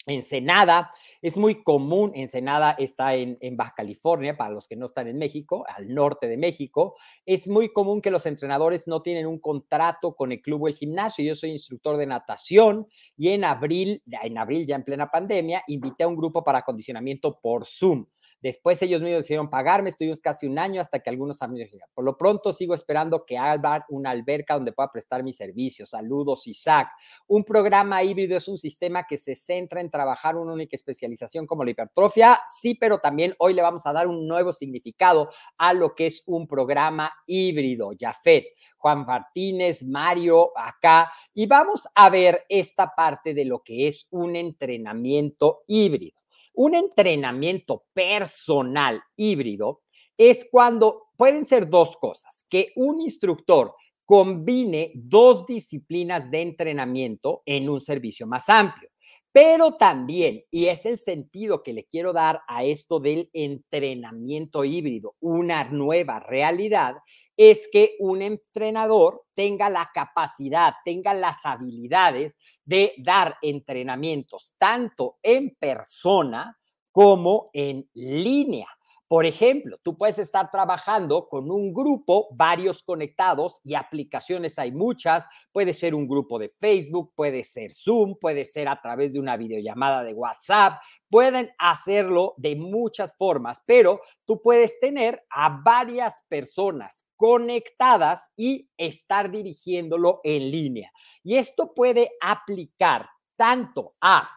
Ensenada, 0.07 0.91
es 1.21 1.35
muy 1.35 1.63
común, 1.63 2.11
Ensenada 2.15 2.71
está 2.71 3.15
en, 3.15 3.37
Baja 3.57 3.73
California, 3.75 4.37
para 4.37 4.51
los 4.51 4.67
que 4.67 4.75
no 4.75 4.85
están 4.85 5.07
en 5.07 5.17
México, 5.17 5.65
al 5.67 5.93
norte 5.93 6.27
de 6.27 6.37
México, 6.37 6.95
es 7.25 7.47
muy 7.47 7.73
común 7.73 8.01
que 8.01 8.11
los 8.11 8.25
entrenadores 8.25 8.87
no 8.87 9.01
tienen 9.01 9.27
un 9.27 9.39
contrato 9.39 10.15
con 10.15 10.31
el 10.31 10.41
club 10.41 10.63
o 10.63 10.67
el 10.67 10.75
gimnasio. 10.75 11.25
Yo 11.25 11.35
soy 11.35 11.51
instructor 11.51 11.97
de 11.97 12.05
natación 12.05 12.87
y 13.17 13.29
en 13.29 13.43
abril, 13.43 14.01
en 14.21 14.37
abril 14.37 14.65
ya 14.65 14.75
en 14.75 14.83
plena 14.83 15.09
pandemia, 15.09 15.63
invité 15.67 16.03
a 16.03 16.07
un 16.07 16.15
grupo 16.15 16.43
para 16.43 16.59
acondicionamiento 16.59 17.39
por 17.39 17.65
Zoom. 17.65 18.05
Después 18.41 18.81
ellos 18.83 19.01
mismos 19.01 19.19
decidieron 19.19 19.49
pagarme, 19.49 19.89
estuvimos 19.89 20.21
casi 20.21 20.45
un 20.45 20.59
año 20.59 20.79
hasta 20.79 20.99
que 20.99 21.09
algunos 21.09 21.41
amigos 21.41 21.65
dijeron, 21.65 21.89
por 21.93 22.05
lo 22.05 22.17
pronto 22.17 22.53
sigo 22.53 22.75
esperando 22.75 23.25
que 23.25 23.37
haga 23.37 23.85
una 23.89 24.11
alberca 24.11 24.53
donde 24.53 24.73
pueda 24.73 24.91
prestar 24.91 25.23
mis 25.23 25.37
servicios. 25.37 25.89
Saludos, 25.89 26.45
Isaac. 26.45 26.89
Un 27.27 27.43
programa 27.43 28.03
híbrido 28.03 28.37
es 28.37 28.47
un 28.47 28.57
sistema 28.57 29.05
que 29.07 29.17
se 29.17 29.35
centra 29.35 29.81
en 29.81 29.89
trabajar 29.89 30.35
una 30.35 30.53
única 30.53 30.75
especialización 30.75 31.47
como 31.47 31.63
la 31.63 31.71
hipertrofia, 31.71 32.39
sí, 32.61 32.75
pero 32.75 32.99
también 32.99 33.35
hoy 33.39 33.53
le 33.53 33.61
vamos 33.61 33.85
a 33.85 33.93
dar 33.93 34.07
un 34.07 34.27
nuevo 34.27 34.53
significado 34.53 35.29
a 35.57 35.73
lo 35.73 35.95
que 35.95 36.05
es 36.05 36.23
un 36.27 36.47
programa 36.47 37.11
híbrido. 37.25 37.91
Jafet, 37.97 38.45
Juan 38.77 39.05
Martínez, 39.05 39.83
Mario, 39.83 40.51
acá, 40.57 41.11
y 41.33 41.47
vamos 41.47 41.87
a 41.95 42.09
ver 42.09 42.45
esta 42.49 42.93
parte 42.95 43.33
de 43.33 43.45
lo 43.45 43.63
que 43.63 43.87
es 43.87 44.07
un 44.11 44.35
entrenamiento 44.35 45.63
híbrido. 45.67 46.16
Un 46.57 46.73
entrenamiento 46.73 47.85
personal 47.93 48.99
híbrido 49.15 49.83
es 50.17 50.47
cuando 50.49 51.09
pueden 51.15 51.45
ser 51.45 51.69
dos 51.69 51.95
cosas, 51.97 52.47
que 52.49 52.73
un 52.75 52.99
instructor 52.99 53.75
combine 54.05 54.91
dos 54.95 55.45
disciplinas 55.45 56.31
de 56.31 56.41
entrenamiento 56.41 57.43
en 57.45 57.69
un 57.69 57.79
servicio 57.79 58.25
más 58.25 58.49
amplio. 58.49 58.89
Pero 59.31 59.73
también, 59.73 60.45
y 60.49 60.65
es 60.65 60.87
el 60.87 60.97
sentido 60.97 61.61
que 61.61 61.73
le 61.73 61.83
quiero 61.83 62.11
dar 62.11 62.41
a 62.47 62.63
esto 62.63 62.99
del 62.99 63.29
entrenamiento 63.33 64.65
híbrido, 64.65 65.13
una 65.19 65.65
nueva 65.65 66.19
realidad, 66.21 66.95
es 67.37 67.69
que 67.71 67.95
un 67.99 68.23
entrenador 68.23 69.23
tenga 69.35 69.69
la 69.69 69.91
capacidad, 69.93 70.73
tenga 70.83 71.13
las 71.13 71.45
habilidades 71.45 72.37
de 72.65 72.95
dar 72.97 73.37
entrenamientos 73.43 74.55
tanto 74.57 75.19
en 75.21 75.55
persona 75.59 76.57
como 76.91 77.51
en 77.53 77.87
línea. 77.93 78.67
Por 79.07 79.25
ejemplo, 79.25 79.77
tú 79.83 79.95
puedes 79.95 80.19
estar 80.19 80.51
trabajando 80.51 81.29
con 81.29 81.49
un 81.49 81.73
grupo, 81.73 82.27
varios 82.31 82.83
conectados 82.83 83.61
y 83.63 83.75
aplicaciones 83.75 84.59
hay 84.59 84.73
muchas. 84.73 85.25
Puede 85.53 85.73
ser 85.73 85.95
un 85.95 86.09
grupo 86.09 86.37
de 86.37 86.49
Facebook, 86.49 87.13
puede 87.15 87.45
ser 87.45 87.73
Zoom, 87.73 88.15
puede 88.19 88.43
ser 88.43 88.67
a 88.67 88.81
través 88.81 89.13
de 89.13 89.21
una 89.21 89.37
videollamada 89.37 90.03
de 90.03 90.13
WhatsApp. 90.13 90.81
Pueden 91.09 91.51
hacerlo 91.57 92.33
de 92.35 92.57
muchas 92.57 93.15
formas, 93.15 93.63
pero 93.65 94.01
tú 94.25 94.41
puedes 94.41 94.77
tener 94.81 95.23
a 95.29 95.61
varias 95.63 96.25
personas 96.27 97.06
conectadas 97.17 98.31
y 98.37 98.69
estar 98.77 99.29
dirigiéndolo 99.31 100.21
en 100.23 100.49
línea. 100.51 100.91
Y 101.23 101.35
esto 101.35 101.73
puede 101.73 102.11
aplicar 102.21 103.09
tanto 103.35 103.95
a 103.99 104.29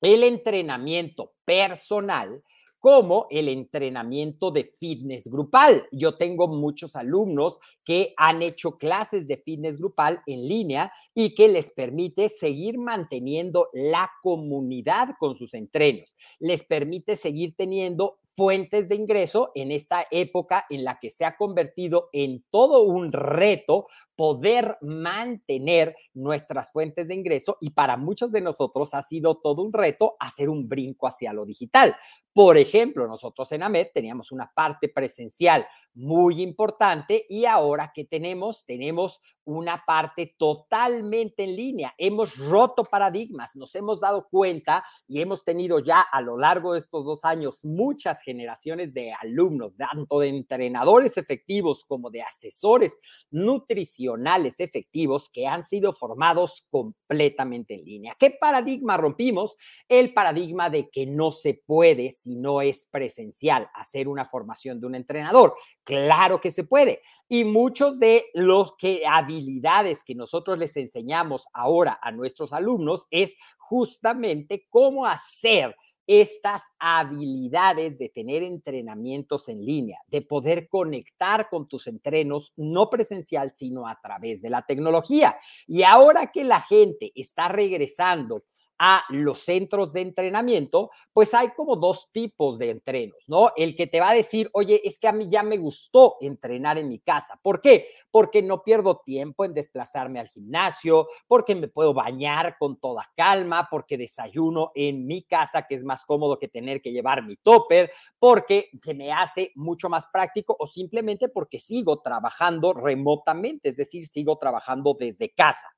el 0.00 0.24
entrenamiento 0.24 1.34
personal, 1.44 2.42
como 2.80 3.26
el 3.30 3.48
entrenamiento 3.48 4.50
de 4.50 4.74
fitness 4.80 5.28
grupal. 5.30 5.86
Yo 5.92 6.16
tengo 6.16 6.48
muchos 6.48 6.96
alumnos 6.96 7.60
que 7.84 8.14
han 8.16 8.42
hecho 8.42 8.78
clases 8.78 9.28
de 9.28 9.36
fitness 9.36 9.76
grupal 9.78 10.22
en 10.26 10.48
línea 10.48 10.90
y 11.14 11.34
que 11.34 11.48
les 11.48 11.70
permite 11.70 12.30
seguir 12.30 12.78
manteniendo 12.78 13.68
la 13.74 14.10
comunidad 14.22 15.10
con 15.18 15.36
sus 15.36 15.52
entrenos, 15.54 16.16
les 16.38 16.64
permite 16.64 17.16
seguir 17.16 17.54
teniendo 17.54 18.18
fuentes 18.40 18.88
de 18.88 18.94
ingreso 18.94 19.52
en 19.54 19.70
esta 19.70 20.06
época 20.10 20.64
en 20.70 20.82
la 20.82 20.98
que 20.98 21.10
se 21.10 21.26
ha 21.26 21.36
convertido 21.36 22.08
en 22.14 22.42
todo 22.48 22.84
un 22.84 23.12
reto 23.12 23.86
poder 24.16 24.78
mantener 24.80 25.94
nuestras 26.14 26.72
fuentes 26.72 27.08
de 27.08 27.16
ingreso 27.16 27.58
y 27.60 27.72
para 27.72 27.98
muchos 27.98 28.32
de 28.32 28.40
nosotros 28.40 28.94
ha 28.94 29.02
sido 29.02 29.34
todo 29.34 29.60
un 29.60 29.74
reto 29.74 30.16
hacer 30.18 30.48
un 30.48 30.70
brinco 30.70 31.06
hacia 31.06 31.34
lo 31.34 31.44
digital. 31.44 31.94
Por 32.32 32.56
ejemplo, 32.56 33.08
nosotros 33.08 33.50
en 33.52 33.62
AMED 33.64 33.88
teníamos 33.92 34.30
una 34.30 34.50
parte 34.54 34.88
presencial 34.88 35.66
muy 35.94 36.40
importante 36.42 37.26
y 37.28 37.44
ahora 37.44 37.90
que 37.92 38.04
tenemos, 38.04 38.64
tenemos 38.64 39.20
una 39.44 39.82
parte 39.84 40.36
totalmente 40.38 41.42
en 41.42 41.56
línea. 41.56 41.94
Hemos 41.98 42.36
roto 42.36 42.84
paradigmas, 42.84 43.56
nos 43.56 43.74
hemos 43.74 44.00
dado 44.00 44.28
cuenta 44.30 44.84
y 45.08 45.20
hemos 45.20 45.44
tenido 45.44 45.80
ya 45.80 46.00
a 46.00 46.20
lo 46.20 46.38
largo 46.38 46.72
de 46.72 46.78
estos 46.78 47.04
dos 47.04 47.24
años 47.24 47.64
muchas 47.64 48.22
generaciones 48.22 48.94
de 48.94 49.12
alumnos, 49.12 49.76
tanto 49.76 50.20
de 50.20 50.28
entrenadores 50.28 51.16
efectivos 51.16 51.84
como 51.84 52.10
de 52.10 52.22
asesores 52.22 52.98
nutricionales 53.30 54.60
efectivos 54.60 55.28
que 55.30 55.48
han 55.48 55.64
sido 55.64 55.92
formados 55.92 56.66
completamente 56.70 57.74
en 57.74 57.84
línea. 57.84 58.16
¿Qué 58.18 58.30
paradigma 58.30 58.96
rompimos? 58.96 59.56
El 59.88 60.14
paradigma 60.14 60.70
de 60.70 60.88
que 60.90 61.06
no 61.06 61.32
se 61.32 61.54
puede 61.54 62.12
si 62.22 62.36
no 62.36 62.62
es 62.62 62.86
presencial 62.86 63.68
hacer 63.74 64.08
una 64.08 64.24
formación 64.24 64.80
de 64.80 64.86
un 64.86 64.94
entrenador. 64.94 65.54
Claro 65.84 66.40
que 66.40 66.50
se 66.50 66.64
puede. 66.64 67.02
Y 67.28 67.44
muchos 67.44 67.98
de 67.98 68.26
los 68.34 68.76
que 68.76 69.06
habilidades 69.06 70.04
que 70.04 70.14
nosotros 70.14 70.58
les 70.58 70.76
enseñamos 70.76 71.46
ahora 71.52 71.98
a 72.02 72.12
nuestros 72.12 72.52
alumnos 72.52 73.06
es 73.10 73.36
justamente 73.58 74.66
cómo 74.68 75.06
hacer 75.06 75.76
estas 76.12 76.62
habilidades 76.80 77.96
de 77.96 78.08
tener 78.08 78.42
entrenamientos 78.42 79.48
en 79.48 79.64
línea, 79.64 80.00
de 80.08 80.22
poder 80.22 80.68
conectar 80.68 81.48
con 81.48 81.68
tus 81.68 81.86
entrenos 81.86 82.52
no 82.56 82.90
presencial, 82.90 83.52
sino 83.54 83.86
a 83.86 83.96
través 84.00 84.42
de 84.42 84.50
la 84.50 84.66
tecnología. 84.66 85.38
Y 85.68 85.84
ahora 85.84 86.32
que 86.32 86.42
la 86.42 86.62
gente 86.62 87.12
está 87.14 87.46
regresando 87.46 88.42
a 88.82 89.04
los 89.10 89.40
centros 89.40 89.92
de 89.92 90.00
entrenamiento, 90.00 90.90
pues 91.12 91.34
hay 91.34 91.50
como 91.50 91.76
dos 91.76 92.10
tipos 92.12 92.58
de 92.58 92.70
entrenos, 92.70 93.28
¿no? 93.28 93.52
El 93.54 93.76
que 93.76 93.86
te 93.86 94.00
va 94.00 94.08
a 94.08 94.14
decir, 94.14 94.48
oye, 94.54 94.80
es 94.82 94.98
que 94.98 95.06
a 95.06 95.12
mí 95.12 95.28
ya 95.30 95.42
me 95.42 95.58
gustó 95.58 96.16
entrenar 96.22 96.78
en 96.78 96.88
mi 96.88 96.98
casa. 96.98 97.38
¿Por 97.42 97.60
qué? 97.60 97.88
Porque 98.10 98.40
no 98.40 98.62
pierdo 98.62 99.02
tiempo 99.04 99.44
en 99.44 99.52
desplazarme 99.52 100.18
al 100.18 100.28
gimnasio, 100.28 101.08
porque 101.28 101.54
me 101.54 101.68
puedo 101.68 101.92
bañar 101.92 102.56
con 102.58 102.80
toda 102.80 103.06
calma, 103.14 103.68
porque 103.70 103.98
desayuno 103.98 104.72
en 104.74 105.06
mi 105.06 105.24
casa, 105.24 105.66
que 105.68 105.74
es 105.74 105.84
más 105.84 106.06
cómodo 106.06 106.38
que 106.38 106.48
tener 106.48 106.80
que 106.80 106.90
llevar 106.90 107.22
mi 107.22 107.36
topper, 107.36 107.92
porque 108.18 108.70
se 108.82 108.94
me 108.94 109.12
hace 109.12 109.52
mucho 109.56 109.90
más 109.90 110.06
práctico 110.06 110.56
o 110.58 110.66
simplemente 110.66 111.28
porque 111.28 111.58
sigo 111.58 112.00
trabajando 112.00 112.72
remotamente, 112.72 113.68
es 113.68 113.76
decir, 113.76 114.06
sigo 114.06 114.38
trabajando 114.38 114.96
desde 114.98 115.28
casa. 115.34 115.68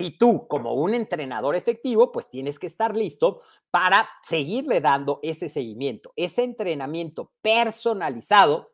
Y 0.00 0.12
tú, 0.12 0.46
como 0.48 0.72
un 0.74 0.94
entrenador 0.94 1.54
efectivo, 1.56 2.10
pues 2.10 2.30
tienes 2.30 2.58
que 2.58 2.66
estar 2.66 2.96
listo 2.96 3.42
para 3.70 4.08
seguirle 4.22 4.80
dando 4.80 5.20
ese 5.22 5.50
seguimiento, 5.50 6.12
ese 6.16 6.42
entrenamiento 6.42 7.32
personalizado 7.42 8.69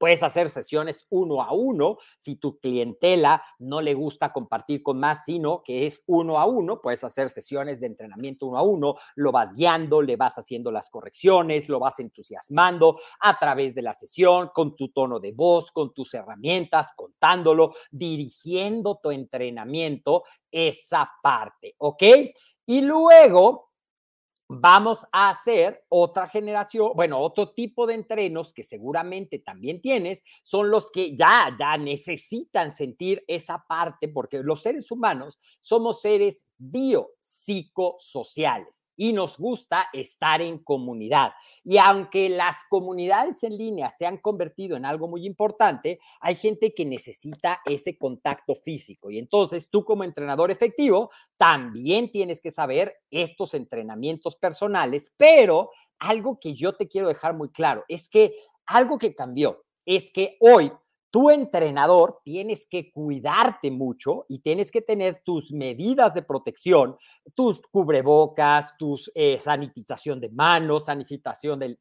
Puedes 0.00 0.22
hacer 0.22 0.48
sesiones 0.48 1.06
uno 1.10 1.42
a 1.42 1.52
uno. 1.52 1.98
Si 2.16 2.36
tu 2.36 2.58
clientela 2.58 3.44
no 3.58 3.82
le 3.82 3.92
gusta 3.92 4.32
compartir 4.32 4.82
con 4.82 4.98
más, 4.98 5.26
sino 5.26 5.62
que 5.62 5.84
es 5.84 6.02
uno 6.06 6.40
a 6.40 6.46
uno, 6.46 6.80
puedes 6.80 7.04
hacer 7.04 7.28
sesiones 7.28 7.80
de 7.80 7.88
entrenamiento 7.88 8.46
uno 8.46 8.56
a 8.56 8.62
uno. 8.62 8.94
Lo 9.14 9.30
vas 9.30 9.52
guiando, 9.54 10.00
le 10.00 10.16
vas 10.16 10.38
haciendo 10.38 10.72
las 10.72 10.88
correcciones, 10.88 11.68
lo 11.68 11.80
vas 11.80 12.00
entusiasmando 12.00 12.98
a 13.20 13.38
través 13.38 13.74
de 13.74 13.82
la 13.82 13.92
sesión, 13.92 14.48
con 14.54 14.74
tu 14.74 14.88
tono 14.88 15.20
de 15.20 15.32
voz, 15.32 15.70
con 15.70 15.92
tus 15.92 16.14
herramientas, 16.14 16.94
contándolo, 16.96 17.74
dirigiendo 17.90 18.98
tu 19.02 19.10
entrenamiento, 19.10 20.24
esa 20.50 21.10
parte, 21.22 21.74
¿ok? 21.76 22.02
Y 22.64 22.80
luego 22.80 23.69
vamos 24.52 25.06
a 25.12 25.30
hacer 25.30 25.84
otra 25.88 26.26
generación, 26.26 26.90
bueno, 26.96 27.20
otro 27.20 27.52
tipo 27.52 27.86
de 27.86 27.94
entrenos 27.94 28.52
que 28.52 28.64
seguramente 28.64 29.38
también 29.38 29.80
tienes, 29.80 30.24
son 30.42 30.70
los 30.70 30.90
que 30.90 31.16
ya, 31.16 31.56
ya 31.58 31.78
necesitan 31.78 32.72
sentir 32.72 33.22
esa 33.28 33.64
parte, 33.68 34.08
porque 34.08 34.42
los 34.42 34.62
seres 34.62 34.90
humanos 34.90 35.38
somos 35.60 36.00
seres 36.00 36.46
bio 36.58 37.12
psicosociales 37.20 38.89
y 39.00 39.14
nos 39.14 39.38
gusta 39.38 39.88
estar 39.94 40.42
en 40.42 40.58
comunidad. 40.58 41.32
Y 41.64 41.78
aunque 41.78 42.28
las 42.28 42.64
comunidades 42.68 43.42
en 43.44 43.56
línea 43.56 43.90
se 43.90 44.04
han 44.04 44.18
convertido 44.18 44.76
en 44.76 44.84
algo 44.84 45.08
muy 45.08 45.24
importante, 45.24 46.00
hay 46.20 46.34
gente 46.34 46.74
que 46.74 46.84
necesita 46.84 47.62
ese 47.64 47.96
contacto 47.96 48.54
físico. 48.54 49.10
Y 49.10 49.18
entonces 49.18 49.70
tú 49.70 49.86
como 49.86 50.04
entrenador 50.04 50.50
efectivo 50.50 51.10
también 51.38 52.12
tienes 52.12 52.42
que 52.42 52.50
saber 52.50 52.94
estos 53.10 53.54
entrenamientos 53.54 54.36
personales, 54.36 55.14
pero 55.16 55.70
algo 55.98 56.38
que 56.38 56.52
yo 56.52 56.74
te 56.74 56.86
quiero 56.86 57.08
dejar 57.08 57.34
muy 57.34 57.48
claro 57.48 57.86
es 57.88 58.06
que 58.10 58.34
algo 58.66 58.98
que 58.98 59.14
cambió 59.14 59.64
es 59.86 60.10
que 60.12 60.36
hoy 60.40 60.70
tu 61.10 61.30
entrenador 61.30 62.20
tienes 62.24 62.66
que 62.66 62.92
cuidarte 62.92 63.70
mucho 63.70 64.26
y 64.28 64.38
tienes 64.40 64.70
que 64.70 64.80
tener 64.80 65.22
tus 65.24 65.50
medidas 65.52 66.14
de 66.14 66.22
protección, 66.22 66.96
tus 67.34 67.60
cubrebocas, 67.62 68.76
tus 68.78 69.10
eh, 69.14 69.38
sanitización 69.40 70.20
de 70.20 70.28
manos, 70.28 70.84
sanitización 70.86 71.58
del, 71.58 71.78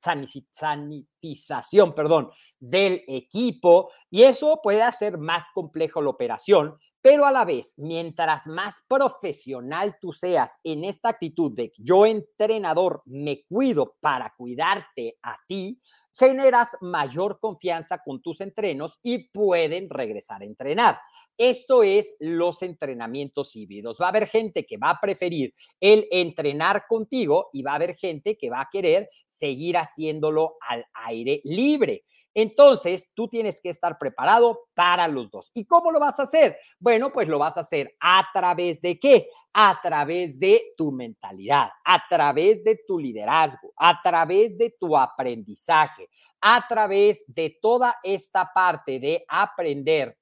sanitización, 0.52 1.94
perdón, 1.94 2.30
del 2.60 3.04
equipo 3.08 3.92
y 4.10 4.24
eso 4.24 4.60
puede 4.64 4.82
hacer 4.82 5.18
más 5.18 5.44
complejo 5.54 6.02
la 6.02 6.10
operación, 6.10 6.78
pero 7.02 7.26
a 7.26 7.32
la 7.32 7.46
vez, 7.46 7.74
mientras 7.78 8.48
más 8.48 8.84
profesional 8.88 9.98
tú 10.02 10.12
seas 10.12 10.60
en 10.64 10.84
esta 10.84 11.10
actitud 11.10 11.52
de 11.52 11.72
yo 11.78 12.06
entrenador 12.06 13.02
me 13.06 13.44
cuido 13.44 13.96
para 14.02 14.34
cuidarte 14.36 15.18
a 15.22 15.38
ti, 15.48 15.80
generas 16.12 16.70
mayor 16.82 17.40
confianza 17.40 18.00
con 18.04 18.22
tus 18.22 18.42
entrenos 18.42 19.00
y 19.02 19.30
pueden 19.30 19.90
regresar 19.90 20.42
a 20.42 20.46
entrenar. 20.46 21.00
Esto 21.38 21.84
es 21.84 22.18
los 22.20 22.62
entrenamientos 22.64 23.56
híbridos. 23.56 23.98
Va 24.02 24.08
a 24.08 24.10
haber 24.10 24.28
gente 24.28 24.66
que 24.66 24.76
va 24.76 24.90
a 24.90 25.00
preferir 25.00 25.54
el 25.80 26.06
entrenar 26.12 26.86
contigo 26.86 27.50
y 27.54 27.62
va 27.62 27.72
a 27.72 27.76
haber 27.76 27.96
gente 27.96 28.38
que 28.38 28.50
va 28.50 28.60
a 28.60 28.70
querer 28.70 29.10
seguir 29.26 29.78
haciéndolo 29.78 30.58
al 30.68 30.86
aire 31.06 31.40
libre. 31.46 32.04
Entonces, 32.42 33.12
tú 33.14 33.28
tienes 33.28 33.60
que 33.60 33.70
estar 33.70 33.98
preparado 33.98 34.68
para 34.74 35.10
los 35.10 35.30
dos. 35.30 35.52
¿Y 35.54 35.66
cómo 35.66 35.92
lo 35.92 36.00
vas 36.00 36.20
a 36.22 36.24
hacer? 36.24 36.58
Bueno, 36.80 37.12
pues 37.12 37.28
lo 37.28 37.38
vas 37.38 37.58
a 37.58 37.62
hacer 37.62 37.94
a 38.00 38.26
través 38.34 38.82
de 38.82 38.98
qué? 38.98 39.28
A 39.52 39.78
través 39.82 40.40
de 40.40 40.74
tu 40.78 40.90
mentalidad, 40.90 41.70
a 41.84 42.02
través 42.10 42.64
de 42.64 42.80
tu 42.88 42.98
liderazgo, 42.98 43.74
a 43.76 44.02
través 44.02 44.58
de 44.58 44.74
tu 44.80 44.96
aprendizaje, 44.96 46.10
a 46.40 46.66
través 46.66 47.26
de 47.28 47.58
toda 47.62 47.98
esta 48.04 48.50
parte 48.54 49.00
de 49.00 49.26
aprender 49.28 50.18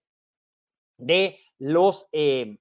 de 0.97 1.39
los... 1.59 2.07
Eh, 2.11 2.57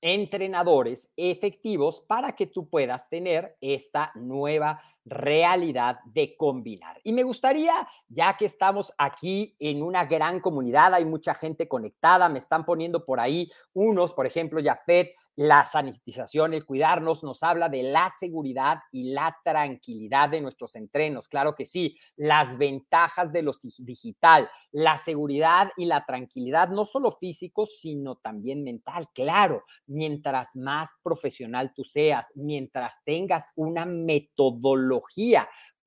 entrenadores 0.00 1.10
efectivos 1.16 2.00
para 2.00 2.36
que 2.36 2.46
tú 2.46 2.68
puedas 2.68 3.08
tener 3.08 3.56
esta 3.60 4.12
nueva 4.14 4.80
realidad 5.08 5.98
de 6.06 6.36
combinar. 6.36 7.00
Y 7.04 7.12
me 7.12 7.22
gustaría, 7.22 7.88
ya 8.08 8.36
que 8.36 8.46
estamos 8.46 8.92
aquí 8.98 9.56
en 9.58 9.82
una 9.82 10.04
gran 10.04 10.40
comunidad, 10.40 10.94
hay 10.94 11.04
mucha 11.04 11.34
gente 11.34 11.68
conectada, 11.68 12.28
me 12.28 12.38
están 12.38 12.64
poniendo 12.64 13.04
por 13.04 13.20
ahí 13.20 13.50
unos, 13.72 14.12
por 14.12 14.26
ejemplo, 14.26 14.60
Jafet, 14.62 15.14
la 15.36 15.64
sanitización, 15.64 16.52
el 16.52 16.66
cuidarnos, 16.66 17.22
nos 17.22 17.44
habla 17.44 17.68
de 17.68 17.84
la 17.84 18.10
seguridad 18.18 18.80
y 18.90 19.12
la 19.12 19.36
tranquilidad 19.44 20.28
de 20.30 20.40
nuestros 20.40 20.74
entrenos. 20.74 21.28
Claro 21.28 21.54
que 21.54 21.64
sí, 21.64 21.96
las 22.16 22.58
ventajas 22.58 23.32
de 23.32 23.42
lo 23.42 23.52
digital, 23.78 24.50
la 24.72 24.96
seguridad 24.96 25.70
y 25.76 25.84
la 25.84 26.04
tranquilidad, 26.04 26.70
no 26.70 26.84
solo 26.84 27.12
físicos, 27.12 27.78
sino 27.80 28.16
también 28.16 28.64
mental. 28.64 29.08
Claro, 29.14 29.62
mientras 29.86 30.56
más 30.56 30.90
profesional 31.04 31.72
tú 31.72 31.84
seas, 31.84 32.32
mientras 32.34 33.02
tengas 33.04 33.52
una 33.54 33.84
metodología 33.84 34.97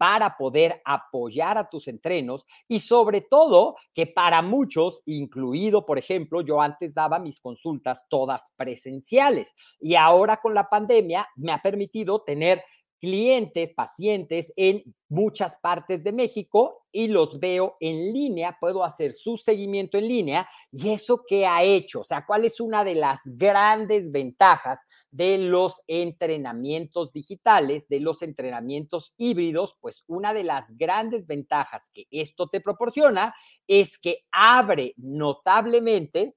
para 0.01 0.35
poder 0.35 0.81
apoyar 0.83 1.59
a 1.59 1.67
tus 1.67 1.87
entrenos 1.87 2.47
y 2.67 2.79
sobre 2.79 3.21
todo 3.21 3.75
que 3.93 4.07
para 4.07 4.41
muchos, 4.41 5.03
incluido, 5.05 5.85
por 5.85 5.99
ejemplo, 5.99 6.41
yo 6.41 6.59
antes 6.59 6.95
daba 6.95 7.19
mis 7.19 7.39
consultas 7.39 8.07
todas 8.09 8.51
presenciales. 8.57 9.55
Y 9.79 9.93
ahora 9.93 10.37
con 10.37 10.55
la 10.55 10.67
pandemia 10.67 11.29
me 11.35 11.51
ha 11.51 11.61
permitido 11.61 12.23
tener 12.23 12.63
clientes, 13.01 13.73
pacientes 13.73 14.53
en 14.55 14.83
muchas 15.09 15.57
partes 15.59 16.03
de 16.03 16.13
México 16.13 16.85
y 16.91 17.07
los 17.07 17.39
veo 17.39 17.75
en 17.79 18.13
línea, 18.13 18.57
puedo 18.59 18.83
hacer 18.83 19.13
su 19.13 19.37
seguimiento 19.37 19.97
en 19.97 20.07
línea 20.07 20.47
y 20.71 20.91
eso 20.91 21.23
qué 21.27 21.47
ha 21.47 21.63
hecho, 21.63 22.01
o 22.01 22.03
sea, 22.03 22.25
cuál 22.25 22.45
es 22.45 22.61
una 22.61 22.83
de 22.83 22.93
las 22.93 23.21
grandes 23.25 24.11
ventajas 24.11 24.79
de 25.09 25.39
los 25.39 25.81
entrenamientos 25.87 27.11
digitales, 27.11 27.89
de 27.89 28.01
los 28.01 28.21
entrenamientos 28.21 29.15
híbridos, 29.17 29.77
pues 29.81 30.03
una 30.05 30.33
de 30.33 30.43
las 30.43 30.77
grandes 30.77 31.25
ventajas 31.25 31.89
que 31.93 32.05
esto 32.11 32.49
te 32.49 32.61
proporciona 32.61 33.33
es 33.67 33.97
que 33.97 34.25
abre 34.31 34.93
notablemente 34.97 36.35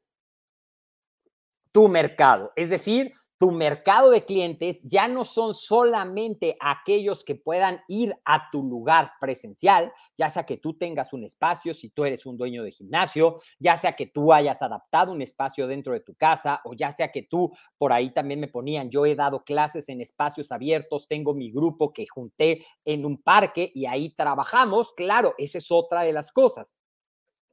tu 1.72 1.88
mercado, 1.88 2.52
es 2.56 2.70
decir, 2.70 3.12
tu 3.38 3.50
mercado 3.50 4.10
de 4.10 4.24
clientes 4.24 4.82
ya 4.84 5.08
no 5.08 5.24
son 5.24 5.54
solamente 5.54 6.56
aquellos 6.60 7.24
que 7.24 7.34
puedan 7.34 7.80
ir 7.88 8.14
a 8.24 8.50
tu 8.50 8.62
lugar 8.62 9.12
presencial, 9.20 9.92
ya 10.16 10.30
sea 10.30 10.46
que 10.46 10.56
tú 10.56 10.74
tengas 10.74 11.12
un 11.12 11.24
espacio, 11.24 11.74
si 11.74 11.88
tú 11.88 12.04
eres 12.04 12.26
un 12.26 12.36
dueño 12.36 12.62
de 12.62 12.70
gimnasio, 12.70 13.40
ya 13.58 13.76
sea 13.76 13.96
que 13.96 14.06
tú 14.06 14.32
hayas 14.32 14.62
adaptado 14.62 15.12
un 15.12 15.20
espacio 15.20 15.66
dentro 15.66 15.92
de 15.92 16.00
tu 16.00 16.14
casa 16.14 16.60
o 16.64 16.74
ya 16.74 16.92
sea 16.92 17.10
que 17.10 17.22
tú, 17.22 17.52
por 17.76 17.92
ahí 17.92 18.12
también 18.12 18.40
me 18.40 18.48
ponían, 18.48 18.90
yo 18.90 19.04
he 19.04 19.14
dado 19.14 19.42
clases 19.42 19.88
en 19.88 20.00
espacios 20.00 20.52
abiertos, 20.52 21.08
tengo 21.08 21.34
mi 21.34 21.50
grupo 21.50 21.92
que 21.92 22.06
junté 22.06 22.64
en 22.84 23.04
un 23.04 23.20
parque 23.20 23.70
y 23.74 23.86
ahí 23.86 24.10
trabajamos, 24.10 24.92
claro, 24.92 25.34
esa 25.38 25.58
es 25.58 25.70
otra 25.70 26.02
de 26.02 26.12
las 26.12 26.30
cosas. 26.30 26.74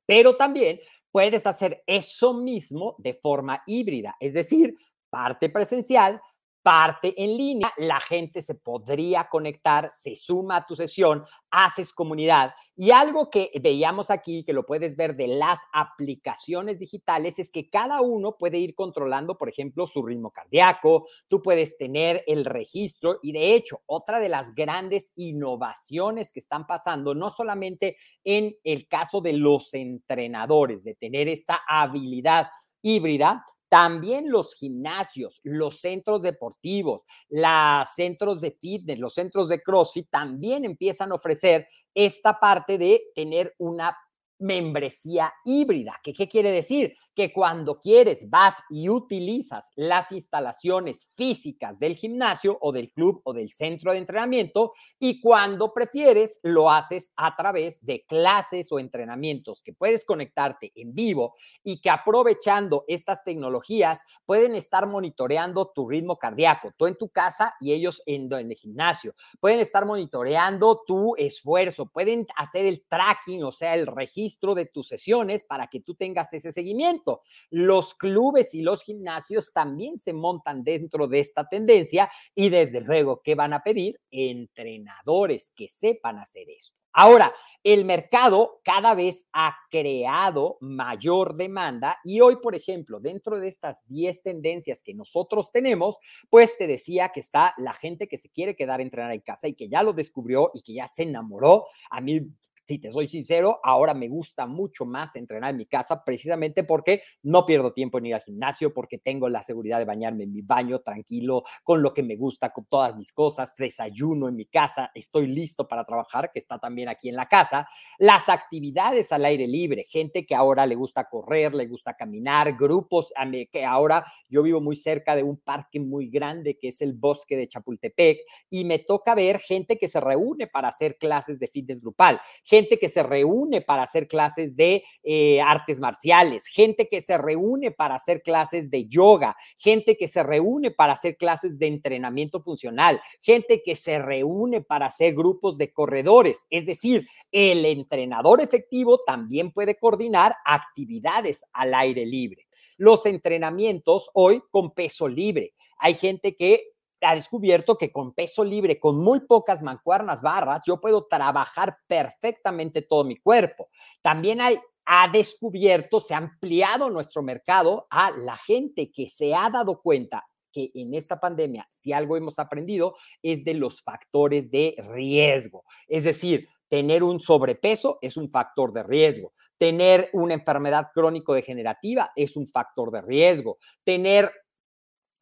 Pero 0.06 0.36
también 0.36 0.80
puedes 1.12 1.46
hacer 1.46 1.84
eso 1.88 2.34
mismo 2.34 2.96
de 3.00 3.14
forma 3.14 3.64
híbrida, 3.66 4.16
es 4.20 4.34
decir, 4.34 4.76
parte 5.12 5.50
presencial, 5.50 6.20
parte 6.62 7.14
en 7.18 7.38
línea, 7.38 7.74
la 7.78 8.00
gente 8.00 8.42
se 8.42 8.56
podría 8.56 9.28
conectar, 9.30 9.90
se 9.92 10.16
suma 10.16 10.58
a 10.58 10.66
tu 10.66 10.76
sesión, 10.76 11.26
haces 11.50 11.92
comunidad. 11.92 12.54
Y 12.76 12.92
algo 12.92 13.30
que 13.30 13.52
veíamos 13.62 14.10
aquí, 14.12 14.44
que 14.44 14.54
lo 14.54 14.66
puedes 14.66 14.96
ver 14.96 15.16
de 15.16 15.28
las 15.28 15.60
aplicaciones 15.74 16.80
digitales, 16.80 17.40
es 17.40 17.52
que 17.52 17.70
cada 17.70 18.02
uno 18.02 18.38
puede 18.38 18.60
ir 18.60 18.76
controlando, 18.76 19.38
por 19.38 19.50
ejemplo, 19.50 19.88
su 19.88 20.04
ritmo 20.04 20.32
cardíaco, 20.32 21.08
tú 21.28 21.42
puedes 21.42 21.78
tener 21.78 22.24
el 22.28 22.46
registro 22.46 23.20
y 23.22 23.32
de 23.32 23.56
hecho, 23.56 23.82
otra 23.86 24.20
de 24.20 24.30
las 24.30 24.54
grandes 24.54 25.14
innovaciones 25.16 26.32
que 26.32 26.40
están 26.40 26.68
pasando, 26.68 27.16
no 27.16 27.30
solamente 27.30 27.98
en 28.24 28.54
el 28.64 28.88
caso 28.88 29.22
de 29.22 29.34
los 29.34 29.74
entrenadores, 29.74 30.84
de 30.84 30.96
tener 30.96 31.28
esta 31.28 31.62
habilidad 31.68 32.50
híbrida, 32.82 33.46
también 33.72 34.30
los 34.30 34.54
gimnasios, 34.54 35.40
los 35.44 35.80
centros 35.80 36.22
deportivos, 36.22 37.04
los 37.30 37.88
centros 37.96 38.42
de 38.42 38.52
fitness, 38.52 39.00
los 39.00 39.14
centros 39.14 39.48
de 39.48 39.62
CrossFit 39.62 40.10
también 40.10 40.66
empiezan 40.66 41.14
a 41.14 41.16
ofrecer 41.16 41.66
esta 41.96 42.38
parte 42.38 42.78
de 42.78 43.02
tener 43.16 43.56
una 43.60 43.96
membresía 44.40 45.32
híbrida. 45.46 45.98
¿Qué, 46.04 46.14
¿Qué 46.14 46.28
quiere 46.28 46.52
decir? 46.52 46.98
Que 47.16 47.34
cuando 47.34 47.80
quieres 47.80 48.30
vas 48.30 48.56
y 48.70 48.90
utilizas 48.90 49.70
las 49.76 50.12
instalaciones 50.12 51.10
físicas 51.16 51.80
del 51.80 51.96
gimnasio 51.96 52.58
o 52.62 52.72
del 52.72 52.92
club 52.92 53.22
o 53.24 53.34
del 53.34 53.50
centro 53.52 53.92
de 53.92 53.98
entrenamiento 53.98 54.74
y 55.00 55.20
cuando 55.22 55.74
prefieres 55.74 56.40
lo 56.44 56.72
haces 56.72 57.12
a 57.16 57.36
través 57.36 57.84
de 57.86 58.06
clases 58.06 58.72
o 58.72 58.80
entrenamientos 58.80 59.62
que 59.64 59.74
puedes 59.74 60.06
conectarte 60.06 60.72
en 60.76 60.94
vivo 60.94 61.36
y 61.64 61.82
que 61.82 61.90
aprovechando 61.90 62.86
estas 62.88 63.24
tecnologías 63.24 64.04
pueden 64.26 64.56
estar 64.56 64.88
monitoreando 64.88 65.72
tu 65.74 65.90
ritmo 65.90 66.18
cardíaco, 66.18 66.72
tú 66.78 66.88
en 66.88 66.98
tu 66.98 67.10
casa 67.10 67.56
y 67.60 67.74
ellos 67.74 68.02
en, 68.06 68.32
en 68.34 68.52
el 68.52 68.58
gimnasio. 68.58 69.16
Pueden 69.40 69.60
estar 69.60 69.86
monitoreando 69.86 70.84
tu 70.86 71.16
esfuerzo, 71.16 71.86
pueden 71.88 72.28
hacer 72.36 72.66
el 72.66 72.86
tracking, 72.88 73.44
o 73.44 73.52
sea, 73.52 73.76
el 73.76 73.88
registro 73.88 74.56
de 74.56 74.66
tus 74.66 74.88
sesiones 74.88 75.44
para 75.44 75.68
que 75.68 75.80
tú 75.80 75.96
tengas 75.96 76.34
ese 76.34 76.52
seguimiento. 76.52 77.01
Los 77.50 77.94
clubes 77.96 78.54
y 78.54 78.62
los 78.62 78.84
gimnasios 78.84 79.52
también 79.54 79.98
se 79.98 80.14
montan 80.14 80.64
dentro 80.64 81.08
de 81.08 81.20
esta 81.20 81.48
tendencia 81.48 82.12
y 82.36 82.50
desde 82.50 82.82
luego, 82.82 83.22
¿qué 83.24 83.36
van 83.36 83.54
a 83.54 83.64
pedir? 83.64 84.00
Entrenadores 84.12 85.54
que 85.56 85.68
sepan 85.68 86.20
hacer 86.20 86.50
esto. 86.50 86.82
Ahora, 86.94 87.34
el 87.64 87.86
mercado 87.86 88.60
cada 88.66 88.94
vez 88.96 89.26
ha 89.32 89.56
creado 89.70 90.58
mayor 90.60 91.38
demanda 91.38 91.98
y 92.04 92.20
hoy, 92.20 92.36
por 92.36 92.54
ejemplo, 92.54 93.00
dentro 93.00 93.40
de 93.40 93.48
estas 93.48 93.88
10 93.88 94.24
tendencias 94.24 94.84
que 94.84 94.94
nosotros 94.94 95.52
tenemos, 95.54 95.98
pues 96.30 96.58
te 96.58 96.68
decía 96.68 97.10
que 97.10 97.22
está 97.22 97.54
la 97.58 97.72
gente 97.72 98.10
que 98.10 98.18
se 98.18 98.30
quiere 98.30 98.58
quedar 98.58 98.82
a 98.82 98.84
entrenar 98.84 99.14
en 99.14 99.22
casa 99.22 99.48
y 99.48 99.54
que 99.54 99.70
ya 99.70 99.84
lo 99.84 99.94
descubrió 99.94 100.52
y 100.54 100.64
que 100.64 100.74
ya 100.74 100.88
se 100.88 101.04
enamoró. 101.04 101.66
A 101.90 102.02
mí 102.02 102.28
si 102.72 102.80
te 102.80 102.90
soy 102.90 103.10
sincero, 103.10 103.60
ahora 103.64 103.94
me 103.94 104.08
gusta 104.08 104.46
mucho 104.46 104.86
más 104.86 105.18
entrenar 105.18 105.50
en 105.50 105.58
mi 105.58 105.66
casa 105.66 106.06
precisamente 106.06 106.64
porque 106.64 107.04
no 107.22 107.46
pierdo 107.46 107.74
tiempo 107.74 107.98
en 107.98 108.06
ir 108.06 108.16
al 108.16 108.22
gimnasio, 108.22 108.74
porque 108.74 108.98
tengo 108.98 109.28
la 109.28 109.44
seguridad 109.44 109.78
de 109.78 109.84
bañarme 109.84 110.24
en 110.24 110.32
mi 110.32 110.42
baño 110.42 110.80
tranquilo, 110.80 111.44
con 111.64 111.82
lo 111.82 111.94
que 111.94 112.02
me 112.02 112.16
gusta, 112.16 112.52
con 112.54 112.64
todas 112.64 112.96
mis 112.96 113.12
cosas, 113.12 113.54
desayuno 113.58 114.30
en 114.30 114.38
mi 114.38 114.46
casa, 114.46 114.90
estoy 114.96 115.28
listo 115.28 115.68
para 115.68 115.84
trabajar, 115.84 116.32
que 116.32 116.40
está 116.40 116.60
también 116.60 116.88
aquí 116.88 117.10
en 117.10 117.18
la 117.18 117.28
casa. 117.28 117.68
Las 118.00 118.30
actividades 118.30 119.12
al 119.12 119.26
aire 119.26 119.48
libre, 119.48 119.84
gente 119.84 120.26
que 120.26 120.34
ahora 120.34 120.66
le 120.66 120.76
gusta 120.76 121.10
correr, 121.10 121.54
le 121.54 121.68
gusta 121.68 121.96
caminar, 121.96 122.56
grupos 122.56 123.12
que 123.52 123.66
ahora 123.66 124.06
yo 124.30 124.44
vivo 124.44 124.62
muy 124.62 124.78
cerca 124.78 125.14
de 125.14 125.24
un 125.24 125.38
parque 125.38 125.80
muy 125.82 126.08
grande 126.10 126.58
que 126.58 126.70
es 126.70 126.82
el 126.82 126.94
bosque 126.94 127.36
de 127.36 127.50
Chapultepec 127.50 128.20
y 128.50 128.64
me 128.64 128.80
toca 128.80 129.14
ver 129.14 129.40
gente 129.40 129.78
que 129.78 129.90
se 129.90 130.00
reúne 130.00 130.48
para 130.48 130.70
hacer 130.70 130.98
clases 130.98 131.38
de 131.38 131.48
fitness 131.50 131.82
grupal, 131.82 132.22
gente 132.44 132.61
gente 132.62 132.78
que 132.78 132.90
se 132.90 133.02
reúne 133.02 133.62
para 133.62 133.84
hacer 133.84 134.08
clases 134.08 134.56
de 134.56 134.84
eh, 135.04 135.42
artes 135.42 135.80
marciales, 135.80 136.46
gente 136.46 136.88
que 136.88 137.02
se 137.02 137.18
reúne 137.18 137.72
para 137.72 137.96
hacer 137.96 138.22
clases 138.22 138.70
de 138.70 138.88
yoga, 138.88 139.36
gente 139.58 139.98
que 139.98 140.08
se 140.08 140.22
reúne 140.22 140.70
para 140.70 140.94
hacer 140.94 141.18
clases 141.18 141.58
de 141.58 141.68
entrenamiento 141.68 142.42
funcional, 142.44 143.02
gente 143.20 143.64
que 143.64 143.76
se 143.76 143.98
reúne 143.98 144.62
para 144.62 144.86
hacer 144.86 145.16
grupos 145.16 145.58
de 145.58 145.74
corredores. 145.74 146.46
Es 146.52 146.68
decir, 146.68 147.08
el 147.32 147.66
entrenador 147.66 148.42
efectivo 148.42 149.00
también 149.06 149.52
puede 149.52 149.76
coordinar 149.76 150.36
actividades 150.46 151.44
al 151.54 151.74
aire 151.74 152.06
libre. 152.06 152.48
Los 152.78 153.06
entrenamientos 153.08 154.10
hoy 154.14 154.42
con 154.52 154.72
peso 154.72 155.08
libre. 155.08 155.54
Hay 155.78 155.96
gente 155.96 156.36
que 156.36 156.71
ha 157.02 157.16
descubierto 157.16 157.78
que 157.78 157.92
con 157.92 158.14
peso 158.14 158.44
libre, 158.44 158.80
con 158.80 158.98
muy 158.98 159.22
pocas 159.22 159.62
mancuernas 159.62 160.22
barras, 160.22 160.62
yo 160.66 160.80
puedo 160.80 161.06
trabajar 161.06 161.78
perfectamente 161.88 162.82
todo 162.82 163.04
mi 163.04 163.18
cuerpo. 163.18 163.70
También 164.02 164.40
ha 164.42 165.08
descubierto, 165.12 166.00
se 166.00 166.14
ha 166.14 166.18
ampliado 166.18 166.90
nuestro 166.90 167.24
mercado 167.24 167.88
a 167.90 168.12
la 168.12 168.38
gente 168.38 168.92
que 168.92 169.10
se 169.10 169.34
ha 169.34 169.50
dado 169.50 169.82
cuenta 169.82 170.26
que 170.52 170.70
en 170.76 170.94
esta 170.94 171.20
pandemia, 171.20 171.68
si 171.72 171.94
algo 171.94 172.18
hemos 172.18 172.38
aprendido, 172.38 172.96
es 173.22 173.44
de 173.44 173.54
los 173.54 173.82
factores 173.82 174.52
de 174.52 174.76
riesgo. 174.90 175.64
Es 175.88 176.04
decir, 176.04 176.50
tener 176.68 177.04
un 177.04 177.20
sobrepeso 177.20 178.00
es 178.02 178.18
un 178.18 178.30
factor 178.30 178.74
de 178.74 178.84
riesgo. 178.84 179.34
Tener 179.58 180.10
una 180.14 180.34
enfermedad 180.34 180.88
crónico-degenerativa 180.94 182.12
es 182.16 182.36
un 182.36 182.48
factor 182.48 182.92
de 182.92 183.02
riesgo. 183.02 183.60
Tener 183.84 184.32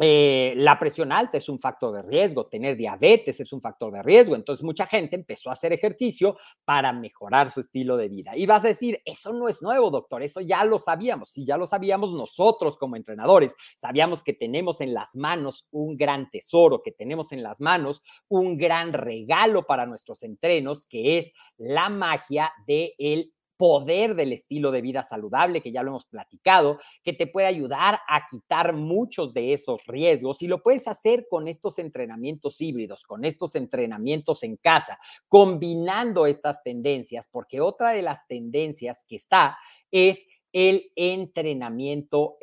eh, 0.01 0.53
la 0.55 0.79
presión 0.79 1.11
alta 1.11 1.37
es 1.37 1.49
un 1.49 1.59
factor 1.59 1.93
de 1.93 2.01
riesgo, 2.01 2.47
tener 2.47 2.77
diabetes 2.77 3.39
es 3.41 3.51
un 3.51 3.61
factor 3.61 3.91
de 3.91 4.01
riesgo. 4.01 4.35
Entonces 4.35 4.63
mucha 4.63 4.85
gente 4.87 5.17
empezó 5.17 5.49
a 5.49 5.53
hacer 5.53 5.73
ejercicio 5.73 6.37
para 6.63 6.93
mejorar 6.93 7.51
su 7.51 7.59
estilo 7.59 7.97
de 7.97 8.07
vida. 8.07 8.37
Y 8.37 8.45
vas 8.45 8.63
a 8.63 8.69
decir, 8.69 9.01
eso 9.03 9.33
no 9.33 9.49
es 9.49 9.61
nuevo, 9.61 9.91
doctor, 9.91 10.23
eso 10.23 10.39
ya 10.39 10.63
lo 10.63 10.79
sabíamos. 10.79 11.29
Si 11.29 11.45
ya 11.45 11.57
lo 11.57 11.67
sabíamos 11.67 12.13
nosotros 12.13 12.77
como 12.77 12.95
entrenadores, 12.95 13.55
sabíamos 13.75 14.23
que 14.23 14.33
tenemos 14.33 14.79
en 14.79 14.93
las 14.93 15.17
manos 15.17 15.67
un 15.71 15.97
gran 15.97 16.29
tesoro, 16.31 16.81
que 16.81 16.91
tenemos 16.93 17.33
en 17.33 17.43
las 17.43 17.59
manos 17.59 18.01
un 18.29 18.57
gran 18.57 18.93
regalo 18.93 19.65
para 19.65 19.85
nuestros 19.85 20.23
entrenos, 20.23 20.85
que 20.85 21.17
es 21.17 21.33
la 21.57 21.89
magia 21.89 22.53
del 22.65 22.93
el 22.97 23.33
poder 23.59 24.15
del 24.15 24.31
estilo 24.31 24.71
de 24.71 24.81
vida 24.81 25.03
saludable, 25.03 25.61
que 25.61 25.73
ya 25.73 25.83
lo 25.83 25.89
hemos 25.89 26.05
platicado, 26.05 26.79
que 27.03 27.11
te 27.11 27.27
puede 27.27 27.45
ayudar 27.45 27.99
a 28.07 28.25
quitar 28.25 28.71
muchos 28.71 29.33
de 29.33 29.51
esos 29.51 29.85
riesgos 29.85 30.41
y 30.41 30.47
lo 30.47 30.63
puedes 30.63 30.87
hacer 30.87 31.27
con 31.29 31.49
estos 31.49 31.77
entrenamientos 31.77 32.61
híbridos, 32.61 33.03
con 33.03 33.25
estos 33.25 33.55
entrenamientos 33.55 34.43
en 34.43 34.55
casa, 34.55 34.97
combinando 35.27 36.25
estas 36.25 36.63
tendencias, 36.63 37.27
porque 37.29 37.59
otra 37.59 37.89
de 37.89 38.01
las 38.01 38.27
tendencias 38.27 39.03
que 39.05 39.17
está 39.17 39.57
es 39.91 40.25
el 40.53 40.93
entrenamiento 40.95 42.37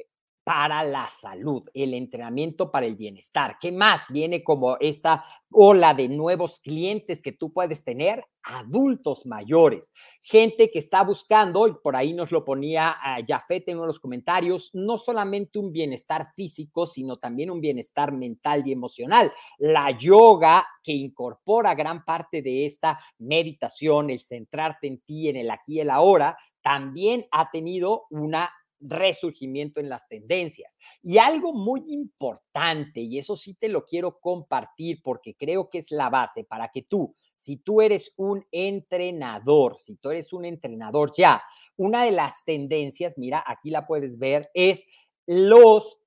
para 0.46 0.84
la 0.84 1.08
salud, 1.10 1.68
el 1.74 1.92
entrenamiento 1.92 2.70
para 2.70 2.86
el 2.86 2.94
bienestar. 2.94 3.56
¿Qué 3.60 3.72
más 3.72 4.02
viene 4.10 4.44
como 4.44 4.76
esta 4.78 5.24
ola 5.50 5.92
de 5.92 6.08
nuevos 6.08 6.60
clientes 6.60 7.20
que 7.20 7.32
tú 7.32 7.52
puedes 7.52 7.82
tener? 7.82 8.24
Adultos 8.44 9.26
mayores, 9.26 9.92
gente 10.22 10.70
que 10.70 10.78
está 10.78 11.02
buscando, 11.02 11.66
y 11.66 11.72
por 11.82 11.96
ahí 11.96 12.12
nos 12.12 12.30
lo 12.30 12.44
ponía 12.44 12.90
a 12.90 13.18
Jafet 13.26 13.68
en 13.68 13.78
uno 13.78 13.86
de 13.86 13.88
los 13.88 13.98
comentarios, 13.98 14.70
no 14.72 14.98
solamente 14.98 15.58
un 15.58 15.72
bienestar 15.72 16.28
físico, 16.36 16.86
sino 16.86 17.16
también 17.16 17.50
un 17.50 17.60
bienestar 17.60 18.12
mental 18.12 18.62
y 18.64 18.70
emocional. 18.70 19.32
La 19.58 19.90
yoga 19.90 20.64
que 20.80 20.92
incorpora 20.92 21.74
gran 21.74 22.04
parte 22.04 22.40
de 22.40 22.66
esta 22.66 23.00
meditación, 23.18 24.10
el 24.10 24.20
centrarte 24.20 24.86
en 24.86 25.00
ti, 25.00 25.28
en 25.28 25.38
el 25.38 25.50
aquí 25.50 25.78
y 25.78 25.80
el 25.80 25.90
ahora, 25.90 26.38
también 26.62 27.26
ha 27.32 27.50
tenido 27.50 28.04
una 28.10 28.48
resurgimiento 28.88 29.80
en 29.80 29.88
las 29.88 30.08
tendencias. 30.08 30.78
Y 31.02 31.18
algo 31.18 31.52
muy 31.52 31.82
importante, 31.88 33.00
y 33.00 33.18
eso 33.18 33.36
sí 33.36 33.54
te 33.54 33.68
lo 33.68 33.84
quiero 33.84 34.18
compartir 34.18 35.00
porque 35.02 35.34
creo 35.34 35.68
que 35.68 35.78
es 35.78 35.90
la 35.90 36.08
base 36.08 36.44
para 36.44 36.70
que 36.70 36.82
tú, 36.82 37.14
si 37.36 37.58
tú 37.58 37.82
eres 37.82 38.12
un 38.16 38.44
entrenador, 38.50 39.78
si 39.78 39.96
tú 39.96 40.10
eres 40.10 40.32
un 40.32 40.44
entrenador 40.44 41.12
ya, 41.16 41.42
una 41.76 42.04
de 42.04 42.12
las 42.12 42.44
tendencias, 42.44 43.18
mira, 43.18 43.44
aquí 43.46 43.70
la 43.70 43.86
puedes 43.86 44.18
ver, 44.18 44.50
es 44.54 44.86
los 45.26 46.00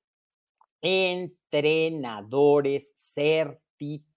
entrenadores 0.82 2.94
certificados, 2.96 4.09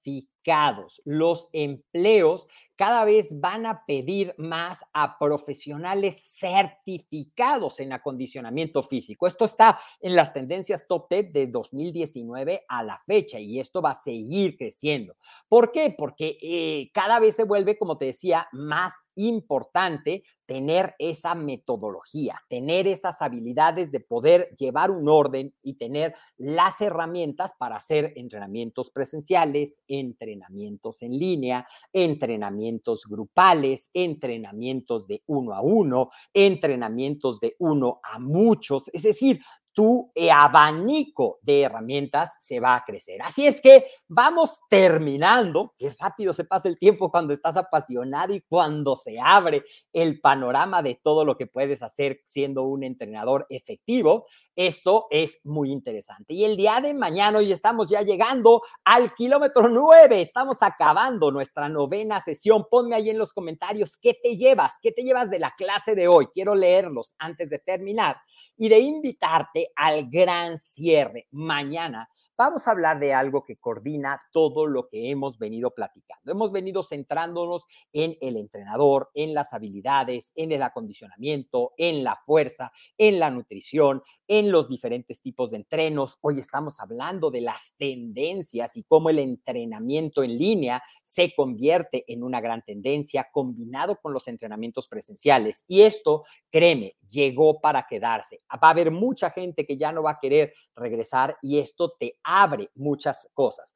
los 1.05 1.49
empleos 1.53 2.49
cada 2.83 3.05
vez 3.05 3.39
van 3.39 3.65
a 3.65 3.85
pedir 3.87 4.35
más 4.39 4.85
a 4.93 5.17
profesionales 5.17 6.21
certificados 6.31 7.79
en 7.79 7.93
acondicionamiento 7.93 8.83
físico. 8.83 9.29
Esto 9.29 9.45
está 9.45 9.79
en 10.01 10.17
las 10.17 10.33
tendencias 10.33 10.89
top 10.89 11.07
10 11.09 11.33
de 11.33 11.47
2019 11.47 12.65
a 12.67 12.83
la 12.83 12.99
fecha 13.07 13.39
y 13.39 13.61
esto 13.61 13.83
va 13.83 13.91
a 13.91 13.95
seguir 13.95 14.57
creciendo. 14.57 15.15
¿Por 15.49 15.71
qué? 15.71 15.95
Porque 15.97 16.39
eh, 16.43 16.91
cada 16.93 17.21
vez 17.21 17.37
se 17.37 17.45
vuelve, 17.45 17.79
como 17.79 17.99
te 17.99 18.07
decía, 18.07 18.49
más 18.51 18.95
importante 19.15 20.25
tener 20.47 20.95
esa 20.99 21.35
metodología, 21.35 22.43
tener 22.49 22.87
esas 22.87 23.23
habilidades 23.23 23.93
de 23.93 24.01
poder 24.01 24.55
llevar 24.59 24.91
un 24.91 25.09
orden 25.09 25.55
y 25.63 25.75
tener 25.75 26.15
las 26.37 26.81
herramientas 26.81 27.53
para 27.59 27.77
hacer 27.77 28.13
entrenamientos 28.17 28.91
presenciales, 28.91 29.81
entrenamientos 29.93 31.03
en 31.03 31.19
línea, 31.19 31.67
entrenamientos 31.93 33.05
grupales, 33.09 33.91
entrenamientos 33.93 35.07
de 35.07 35.23
uno 35.27 35.55
a 35.55 35.61
uno, 35.61 36.11
entrenamientos 36.33 37.39
de 37.41 37.55
uno 37.59 38.01
a 38.03 38.19
muchos. 38.19 38.89
Es 38.93 39.03
decir, 39.03 39.41
tu 39.73 40.13
abanico 40.31 41.39
de 41.43 41.63
herramientas 41.63 42.31
se 42.41 42.61
va 42.61 42.77
a 42.77 42.85
crecer. 42.85 43.23
Así 43.23 43.47
es 43.47 43.61
que 43.61 43.87
vamos 44.09 44.61
terminando. 44.69 45.75
Qué 45.79 45.95
rápido 45.99 46.33
se 46.33 46.45
pasa 46.45 46.69
el 46.69 46.79
tiempo 46.79 47.11
cuando 47.11 47.33
estás 47.33 47.57
apasionado 47.57 48.35
y 48.35 48.43
cuando 48.43 48.97
se 48.97 49.19
abre 49.19 49.65
el 49.93 50.21
panorama 50.21 50.83
de 50.83 51.01
todo 51.03 51.25
lo 51.25 51.37
que 51.37 51.47
puedes 51.47 51.83
hacer 51.83 52.21
siendo 52.27 52.63
un 52.65 52.85
entrenador 52.85 53.47
efectivo. 53.49 54.27
Esto 54.55 55.07
es 55.11 55.41
muy 55.45 55.73
interesante. 55.73 56.35
Y 56.35 56.45
el 56.45 56.57
día 56.59 56.81
de 56.83 56.93
mañana, 56.93 57.39
hoy 57.39 57.51
estamos 57.51 57.89
ya 57.89 58.03
llegando 58.03 58.61
al 58.85 59.15
kilómetro 59.15 59.69
nueve. 59.69 60.21
Estamos 60.21 60.63
acabando 60.63 61.31
nuestra 61.31 61.71
novena 61.71 62.21
sesión. 62.21 62.67
Ponme 62.71 62.95
ahí 62.95 63.09
en 63.09 63.19
los 63.19 63.33
comentarios 63.33 63.97
qué 63.97 64.19
te 64.23 64.37
llevas, 64.37 64.75
qué 64.83 64.93
te 64.93 65.03
llevas 65.03 65.31
de 65.31 65.39
la 65.39 65.55
clase 65.57 65.95
de 65.95 66.07
hoy. 66.07 66.27
Quiero 66.27 66.55
leerlos 66.55 67.15
antes 67.19 67.49
de 67.49 67.61
terminar 67.61 68.17
y 68.59 68.69
de 68.69 68.79
invitarte 68.79 69.62
al 69.77 70.09
gran 70.11 70.59
cierre. 70.59 71.27
Mañana 71.31 72.09
vamos 72.37 72.67
a 72.67 72.73
hablar 72.73 72.99
de 72.99 73.15
algo 73.15 73.45
que 73.45 73.57
coordina 73.57 74.19
todo 74.33 74.67
lo 74.67 74.89
que 74.89 75.11
hemos 75.11 75.39
venido 75.39 75.73
platicando. 75.73 76.33
Hemos 76.33 76.53
venido 76.53 76.83
centrándonos 76.83 77.65
en 77.93 78.17
el 78.21 78.37
entrenador, 78.37 79.11
en 79.15 79.35
las 79.35 79.53
habilidades, 79.53 80.33
en 80.35 80.53
el 80.53 80.63
acondicionamiento, 80.63 81.73
en 81.77 82.05
la 82.05 82.17
fuerza, 82.25 82.73
en 82.99 83.19
la 83.19 83.31
nutrición, 83.31 84.03
en 84.27 84.51
los 84.51 84.69
diferentes 84.69 85.21
tipos 85.21 85.51
de 85.51 85.59
entrenos. 85.59 86.19
Hoy 86.21 86.39
estamos 86.39 86.81
hablando 86.81 87.31
de 87.31 87.43
las 87.43 87.75
tendencias 87.77 88.77
y 88.77 88.85
cómo 88.85 89.11
el 89.11 89.19
entrenamiento 89.19 90.23
en 90.23 90.39
línea 90.39 90.83
se 91.03 91.35
convierte 91.35 92.05
en 92.09 92.23
una 92.23 92.41
gran 92.41 92.63
tendencia 92.63 93.29
combinado 93.31 94.01
con 94.01 94.13
los 94.13 94.29
entrenamientos 94.29 94.89
presenciales. 94.89 95.65
Y 95.69 95.83
esto, 95.83 96.25
créeme, 96.51 96.93
llegó 97.09 97.61
para 97.61 97.87
quedarse. 97.87 98.41
Va 98.53 98.69
a 98.69 98.71
haber 98.71 98.91
mucha 98.91 99.31
gente 99.31 99.67
que 99.67 99.77
ya 99.77 99.93
no 99.93 100.03
va 100.03 100.13
a 100.13 100.19
querer 100.21 100.55
regresar 100.75 101.37
y 101.43 101.59
esto 101.59 101.93
te 101.99 102.17
abre 102.25 102.71
muchas 102.75 103.29
cosas. 103.35 103.73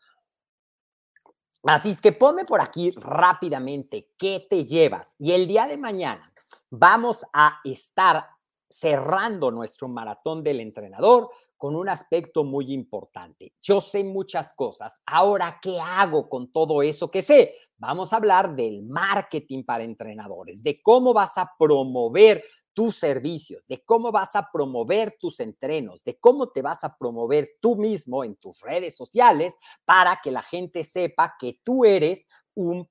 Así 1.65 1.91
es 1.91 2.01
que 2.01 2.13
ponme 2.13 2.45
por 2.45 2.61
aquí 2.61 2.93
rápidamente 2.93 4.11
qué 4.17 4.47
te 4.49 4.65
llevas. 4.65 5.15
Y 5.19 5.33
el 5.33 5.49
día 5.49 5.67
de 5.67 5.77
mañana 5.77 6.33
vamos 6.71 7.25
a 7.33 7.61
estar 7.65 8.27
cerrando 8.69 9.51
nuestro 9.51 9.89
maratón 9.89 10.43
del 10.43 10.61
entrenador 10.61 11.31
con 11.57 11.75
un 11.75 11.89
aspecto 11.89 12.45
muy 12.45 12.73
importante. 12.73 13.55
Yo 13.61 13.81
sé 13.81 14.05
muchas 14.05 14.53
cosas. 14.55 15.01
Ahora, 15.07 15.59
¿qué 15.61 15.81
hago 15.81 16.29
con 16.29 16.53
todo 16.53 16.83
eso 16.83 17.11
que 17.11 17.23
sé? 17.23 17.55
Vamos 17.79 18.13
a 18.13 18.17
hablar 18.17 18.55
del 18.55 18.83
marketing 18.83 19.65
para 19.65 19.85
entrenadores, 19.85 20.63
de 20.63 20.81
cómo 20.83 21.13
vas 21.13 21.37
a 21.39 21.51
promover 21.59 22.45
tus 22.77 22.97
servicios, 22.97 23.67
de 23.69 23.83
cómo 23.87 24.13
vas 24.13 24.37
a 24.37 24.51
promover 24.53 25.17
tus 25.19 25.41
entrenos, 25.41 26.05
de 26.05 26.19
cómo 26.19 26.51
te 26.51 26.61
vas 26.61 26.85
a 26.85 26.95
promover 26.99 27.53
tú 27.63 27.75
mismo 27.75 28.23
en 28.23 28.37
tus 28.37 28.61
redes 28.61 28.95
sociales 28.95 29.59
para 29.87 30.21
que 30.23 30.31
la 30.31 30.43
gente 30.43 30.85
sepa 30.85 31.37
que 31.41 31.59
tú 31.65 31.87
eres 31.87 32.29
un, 32.55 32.87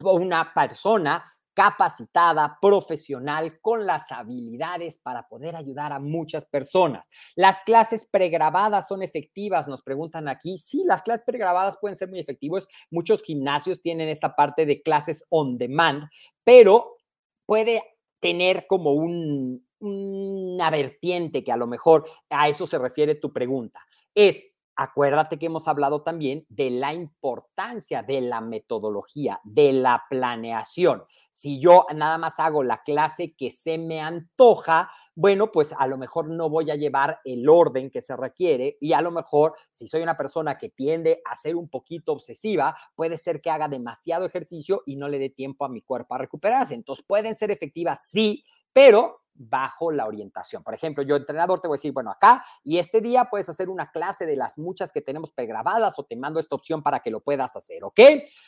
una 0.00 0.54
persona 0.54 1.22
capacitada, 1.52 2.56
profesional, 2.62 3.60
con 3.60 3.84
las 3.84 4.10
habilidades 4.10 4.96
para 4.96 5.28
poder 5.28 5.54
ayudar 5.54 5.92
a 5.92 5.98
muchas 5.98 6.46
personas. 6.46 7.06
Las 7.34 7.60
clases 7.60 8.08
pregrabadas 8.10 8.88
son 8.88 9.02
efectivas, 9.02 9.68
nos 9.68 9.82
preguntan 9.82 10.28
aquí. 10.28 10.56
Sí, 10.56 10.82
las 10.86 11.02
clases 11.02 11.26
pregrabadas 11.26 11.76
pueden 11.78 11.98
ser 11.98 12.08
muy 12.08 12.20
efectivas. 12.20 12.66
Muchos 12.90 13.22
gimnasios 13.22 13.82
tienen 13.82 14.08
esta 14.08 14.34
parte 14.34 14.64
de 14.64 14.80
clases 14.80 15.26
on 15.28 15.58
demand, 15.58 16.08
pero 16.42 16.96
puede 17.44 17.82
tener 18.26 18.66
como 18.66 18.90
un, 18.90 19.64
una 19.78 20.68
vertiente 20.70 21.44
que 21.44 21.52
a 21.52 21.56
lo 21.56 21.68
mejor 21.68 22.08
a 22.28 22.48
eso 22.48 22.66
se 22.66 22.76
refiere 22.76 23.14
tu 23.14 23.32
pregunta. 23.32 23.86
Es, 24.16 24.48
acuérdate 24.74 25.38
que 25.38 25.46
hemos 25.46 25.68
hablado 25.68 26.02
también 26.02 26.44
de 26.48 26.70
la 26.70 26.92
importancia 26.92 28.02
de 28.02 28.20
la 28.22 28.40
metodología, 28.40 29.38
de 29.44 29.72
la 29.72 30.06
planeación. 30.10 31.04
Si 31.30 31.60
yo 31.60 31.86
nada 31.94 32.18
más 32.18 32.40
hago 32.40 32.64
la 32.64 32.82
clase 32.82 33.36
que 33.36 33.52
se 33.52 33.78
me 33.78 34.00
antoja, 34.00 34.90
bueno, 35.16 35.50
pues 35.50 35.74
a 35.76 35.86
lo 35.86 35.96
mejor 35.98 36.28
no 36.28 36.48
voy 36.50 36.70
a 36.70 36.76
llevar 36.76 37.20
el 37.24 37.48
orden 37.48 37.90
que 37.90 38.02
se 38.02 38.14
requiere 38.16 38.76
y 38.80 38.92
a 38.92 39.00
lo 39.00 39.10
mejor 39.10 39.54
si 39.70 39.88
soy 39.88 40.02
una 40.02 40.16
persona 40.16 40.56
que 40.56 40.68
tiende 40.68 41.22
a 41.24 41.34
ser 41.36 41.56
un 41.56 41.68
poquito 41.68 42.12
obsesiva, 42.12 42.76
puede 42.94 43.16
ser 43.16 43.40
que 43.40 43.50
haga 43.50 43.66
demasiado 43.66 44.26
ejercicio 44.26 44.82
y 44.86 44.96
no 44.96 45.08
le 45.08 45.18
dé 45.18 45.30
tiempo 45.30 45.64
a 45.64 45.68
mi 45.70 45.80
cuerpo 45.82 46.14
a 46.14 46.18
recuperarse. 46.18 46.74
Entonces 46.74 47.04
pueden 47.08 47.34
ser 47.34 47.50
efectivas, 47.50 48.08
sí, 48.10 48.44
pero 48.72 49.22
bajo 49.38 49.90
la 49.90 50.06
orientación. 50.06 50.62
Por 50.62 50.74
ejemplo, 50.74 51.02
yo 51.02 51.16
entrenador 51.16 51.60
te 51.60 51.68
voy 51.68 51.76
a 51.76 51.78
decir, 51.78 51.92
bueno, 51.92 52.10
acá 52.10 52.44
y 52.64 52.78
este 52.78 53.00
día 53.00 53.26
puedes 53.30 53.48
hacer 53.48 53.68
una 53.68 53.90
clase 53.90 54.26
de 54.26 54.36
las 54.36 54.58
muchas 54.58 54.92
que 54.92 55.00
tenemos 55.00 55.32
pregrabadas 55.32 55.98
o 55.98 56.04
te 56.04 56.16
mando 56.16 56.40
esta 56.40 56.54
opción 56.54 56.82
para 56.82 57.00
que 57.00 57.10
lo 57.10 57.20
puedas 57.20 57.56
hacer, 57.56 57.84
¿ok? 57.84 58.00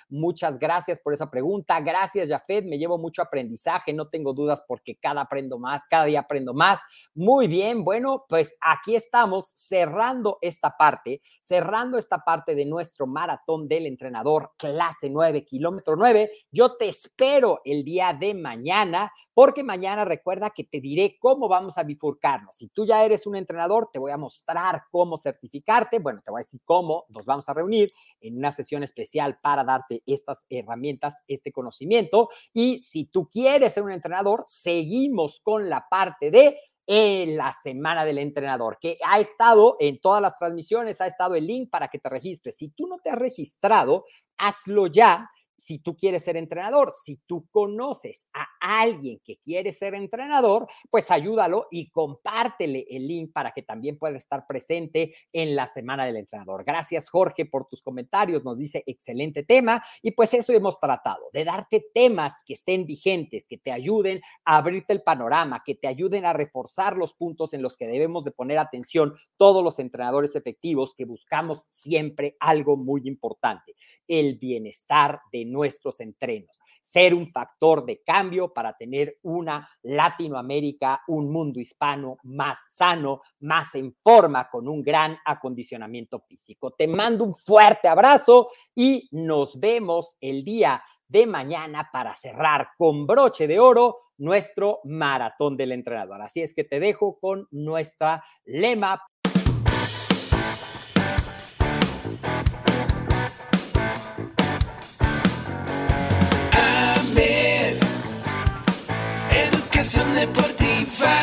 Muchas 0.08 0.58
gracias 0.58 0.98
por 1.00 1.12
esa 1.12 1.30
pregunta. 1.30 1.80
Gracias, 1.80 2.28
Jafet. 2.28 2.64
Me 2.64 2.78
llevo 2.78 2.98
mucho 2.98 3.22
aprendizaje, 3.22 3.92
no 3.92 4.08
tengo 4.08 4.32
dudas 4.32 4.64
porque 4.66 4.96
cada 4.96 5.22
aprendo 5.22 5.58
más, 5.58 5.86
cada 5.88 6.04
día 6.04 6.20
aprendo 6.20 6.54
más. 6.54 6.80
Muy 7.14 7.48
bien, 7.48 7.84
bueno, 7.84 8.24
pues 8.28 8.56
aquí 8.60 8.96
estamos 8.96 9.52
cerrando 9.54 10.38
esta 10.40 10.76
parte, 10.76 11.20
cerrando 11.40 11.98
esta 11.98 12.18
parte 12.18 12.54
de 12.54 12.64
nuestro 12.64 13.06
maratón 13.06 13.68
del 13.68 13.86
entrenador 13.86 14.52
clase 14.56 15.10
9, 15.10 15.44
kilómetro 15.44 15.96
9. 15.96 16.30
Yo 16.50 16.76
te 16.76 16.88
espero 16.88 17.60
el 17.64 17.84
día 17.84 18.16
de 18.18 18.34
mañana 18.34 19.12
porque 19.34 19.62
mañana 19.62 20.04
recuerda 20.04 20.50
que 20.50 20.64
te 20.78 20.86
diré 20.86 21.18
cómo 21.18 21.48
vamos 21.48 21.76
a 21.76 21.82
bifurcarnos. 21.82 22.56
Si 22.56 22.68
tú 22.68 22.86
ya 22.86 23.04
eres 23.04 23.26
un 23.26 23.34
entrenador, 23.34 23.90
te 23.92 23.98
voy 23.98 24.12
a 24.12 24.16
mostrar 24.16 24.84
cómo 24.90 25.18
certificarte. 25.18 25.98
Bueno, 25.98 26.20
te 26.24 26.30
voy 26.30 26.38
a 26.38 26.44
decir 26.44 26.60
cómo 26.64 27.04
nos 27.08 27.24
vamos 27.24 27.48
a 27.48 27.54
reunir 27.54 27.92
en 28.20 28.38
una 28.38 28.52
sesión 28.52 28.84
especial 28.84 29.38
para 29.42 29.64
darte 29.64 30.02
estas 30.06 30.46
herramientas, 30.48 31.24
este 31.26 31.50
conocimiento. 31.50 32.28
Y 32.52 32.80
si 32.84 33.06
tú 33.06 33.28
quieres 33.28 33.72
ser 33.72 33.82
un 33.82 33.90
entrenador, 33.90 34.44
seguimos 34.46 35.40
con 35.40 35.68
la 35.68 35.88
parte 35.88 36.30
de 36.30 36.58
en 36.86 37.36
la 37.36 37.52
semana 37.52 38.04
del 38.04 38.16
entrenador, 38.16 38.78
que 38.80 38.98
ha 39.04 39.18
estado 39.18 39.76
en 39.78 40.00
todas 40.00 40.22
las 40.22 40.38
transmisiones, 40.38 41.02
ha 41.02 41.06
estado 41.06 41.34
el 41.34 41.46
link 41.46 41.68
para 41.68 41.88
que 41.88 41.98
te 41.98 42.08
registres. 42.08 42.56
Si 42.56 42.70
tú 42.70 42.86
no 42.86 42.98
te 42.98 43.10
has 43.10 43.18
registrado, 43.18 44.06
hazlo 44.38 44.86
ya 44.86 45.28
si 45.58 45.80
tú 45.80 45.96
quieres 45.96 46.24
ser 46.24 46.36
entrenador, 46.36 46.92
si 47.04 47.16
tú 47.26 47.46
conoces 47.50 48.28
a 48.32 48.46
alguien 48.60 49.20
que 49.24 49.38
quiere 49.38 49.72
ser 49.72 49.94
entrenador, 49.94 50.68
pues 50.88 51.10
ayúdalo 51.10 51.66
y 51.70 51.90
compártele 51.90 52.86
el 52.88 53.08
link 53.08 53.32
para 53.32 53.52
que 53.52 53.62
también 53.62 53.98
pueda 53.98 54.16
estar 54.16 54.46
presente 54.46 55.14
en 55.32 55.56
la 55.56 55.66
semana 55.66 56.06
del 56.06 56.16
entrenador. 56.16 56.64
Gracias 56.64 57.10
Jorge 57.10 57.44
por 57.44 57.66
tus 57.66 57.82
comentarios, 57.82 58.44
nos 58.44 58.56
dice 58.56 58.84
excelente 58.86 59.42
tema 59.42 59.82
y 60.00 60.12
pues 60.12 60.32
eso 60.32 60.52
hemos 60.52 60.78
tratado, 60.78 61.28
de 61.32 61.44
darte 61.44 61.86
temas 61.92 62.42
que 62.46 62.54
estén 62.54 62.86
vigentes, 62.86 63.46
que 63.48 63.58
te 63.58 63.72
ayuden 63.72 64.20
a 64.44 64.58
abrirte 64.58 64.92
el 64.92 65.02
panorama, 65.02 65.62
que 65.64 65.74
te 65.74 65.88
ayuden 65.88 66.24
a 66.24 66.32
reforzar 66.32 66.96
los 66.96 67.14
puntos 67.14 67.52
en 67.52 67.62
los 67.62 67.76
que 67.76 67.88
debemos 67.88 68.24
de 68.24 68.30
poner 68.30 68.58
atención 68.58 69.14
todos 69.36 69.64
los 69.64 69.80
entrenadores 69.80 70.36
efectivos 70.36 70.94
que 70.94 71.04
buscamos 71.04 71.64
siempre 71.64 72.36
algo 72.38 72.76
muy 72.76 73.02
importante, 73.06 73.74
el 74.06 74.36
bienestar 74.36 75.20
de 75.32 75.47
nuestros 75.50 76.00
entrenos, 76.00 76.58
ser 76.80 77.14
un 77.14 77.26
factor 77.28 77.84
de 77.84 78.02
cambio 78.02 78.52
para 78.52 78.76
tener 78.76 79.18
una 79.22 79.68
Latinoamérica, 79.82 81.02
un 81.08 81.30
mundo 81.30 81.60
hispano 81.60 82.16
más 82.22 82.58
sano, 82.70 83.22
más 83.40 83.74
en 83.74 83.94
forma, 84.02 84.48
con 84.48 84.68
un 84.68 84.82
gran 84.82 85.18
acondicionamiento 85.24 86.20
físico. 86.20 86.70
Te 86.70 86.86
mando 86.86 87.24
un 87.24 87.34
fuerte 87.34 87.88
abrazo 87.88 88.50
y 88.74 89.08
nos 89.12 89.58
vemos 89.58 90.16
el 90.20 90.44
día 90.44 90.82
de 91.08 91.26
mañana 91.26 91.88
para 91.92 92.14
cerrar 92.14 92.68
con 92.76 93.06
broche 93.06 93.46
de 93.46 93.58
oro 93.58 94.08
nuestro 94.18 94.80
maratón 94.84 95.56
del 95.56 95.72
entrenador. 95.72 96.20
Así 96.20 96.42
es 96.42 96.54
que 96.54 96.64
te 96.64 96.80
dejo 96.80 97.18
con 97.18 97.46
nuestra 97.50 98.24
lema 98.44 99.02
deportiva. 110.18 111.22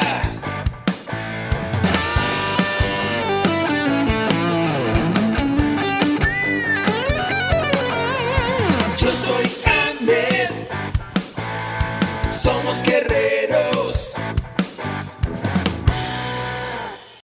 Yo 8.97 9.13
soy 9.13 9.51
Ahmed, 9.65 10.49
somos 12.29 12.81
guerreros. 12.83 13.14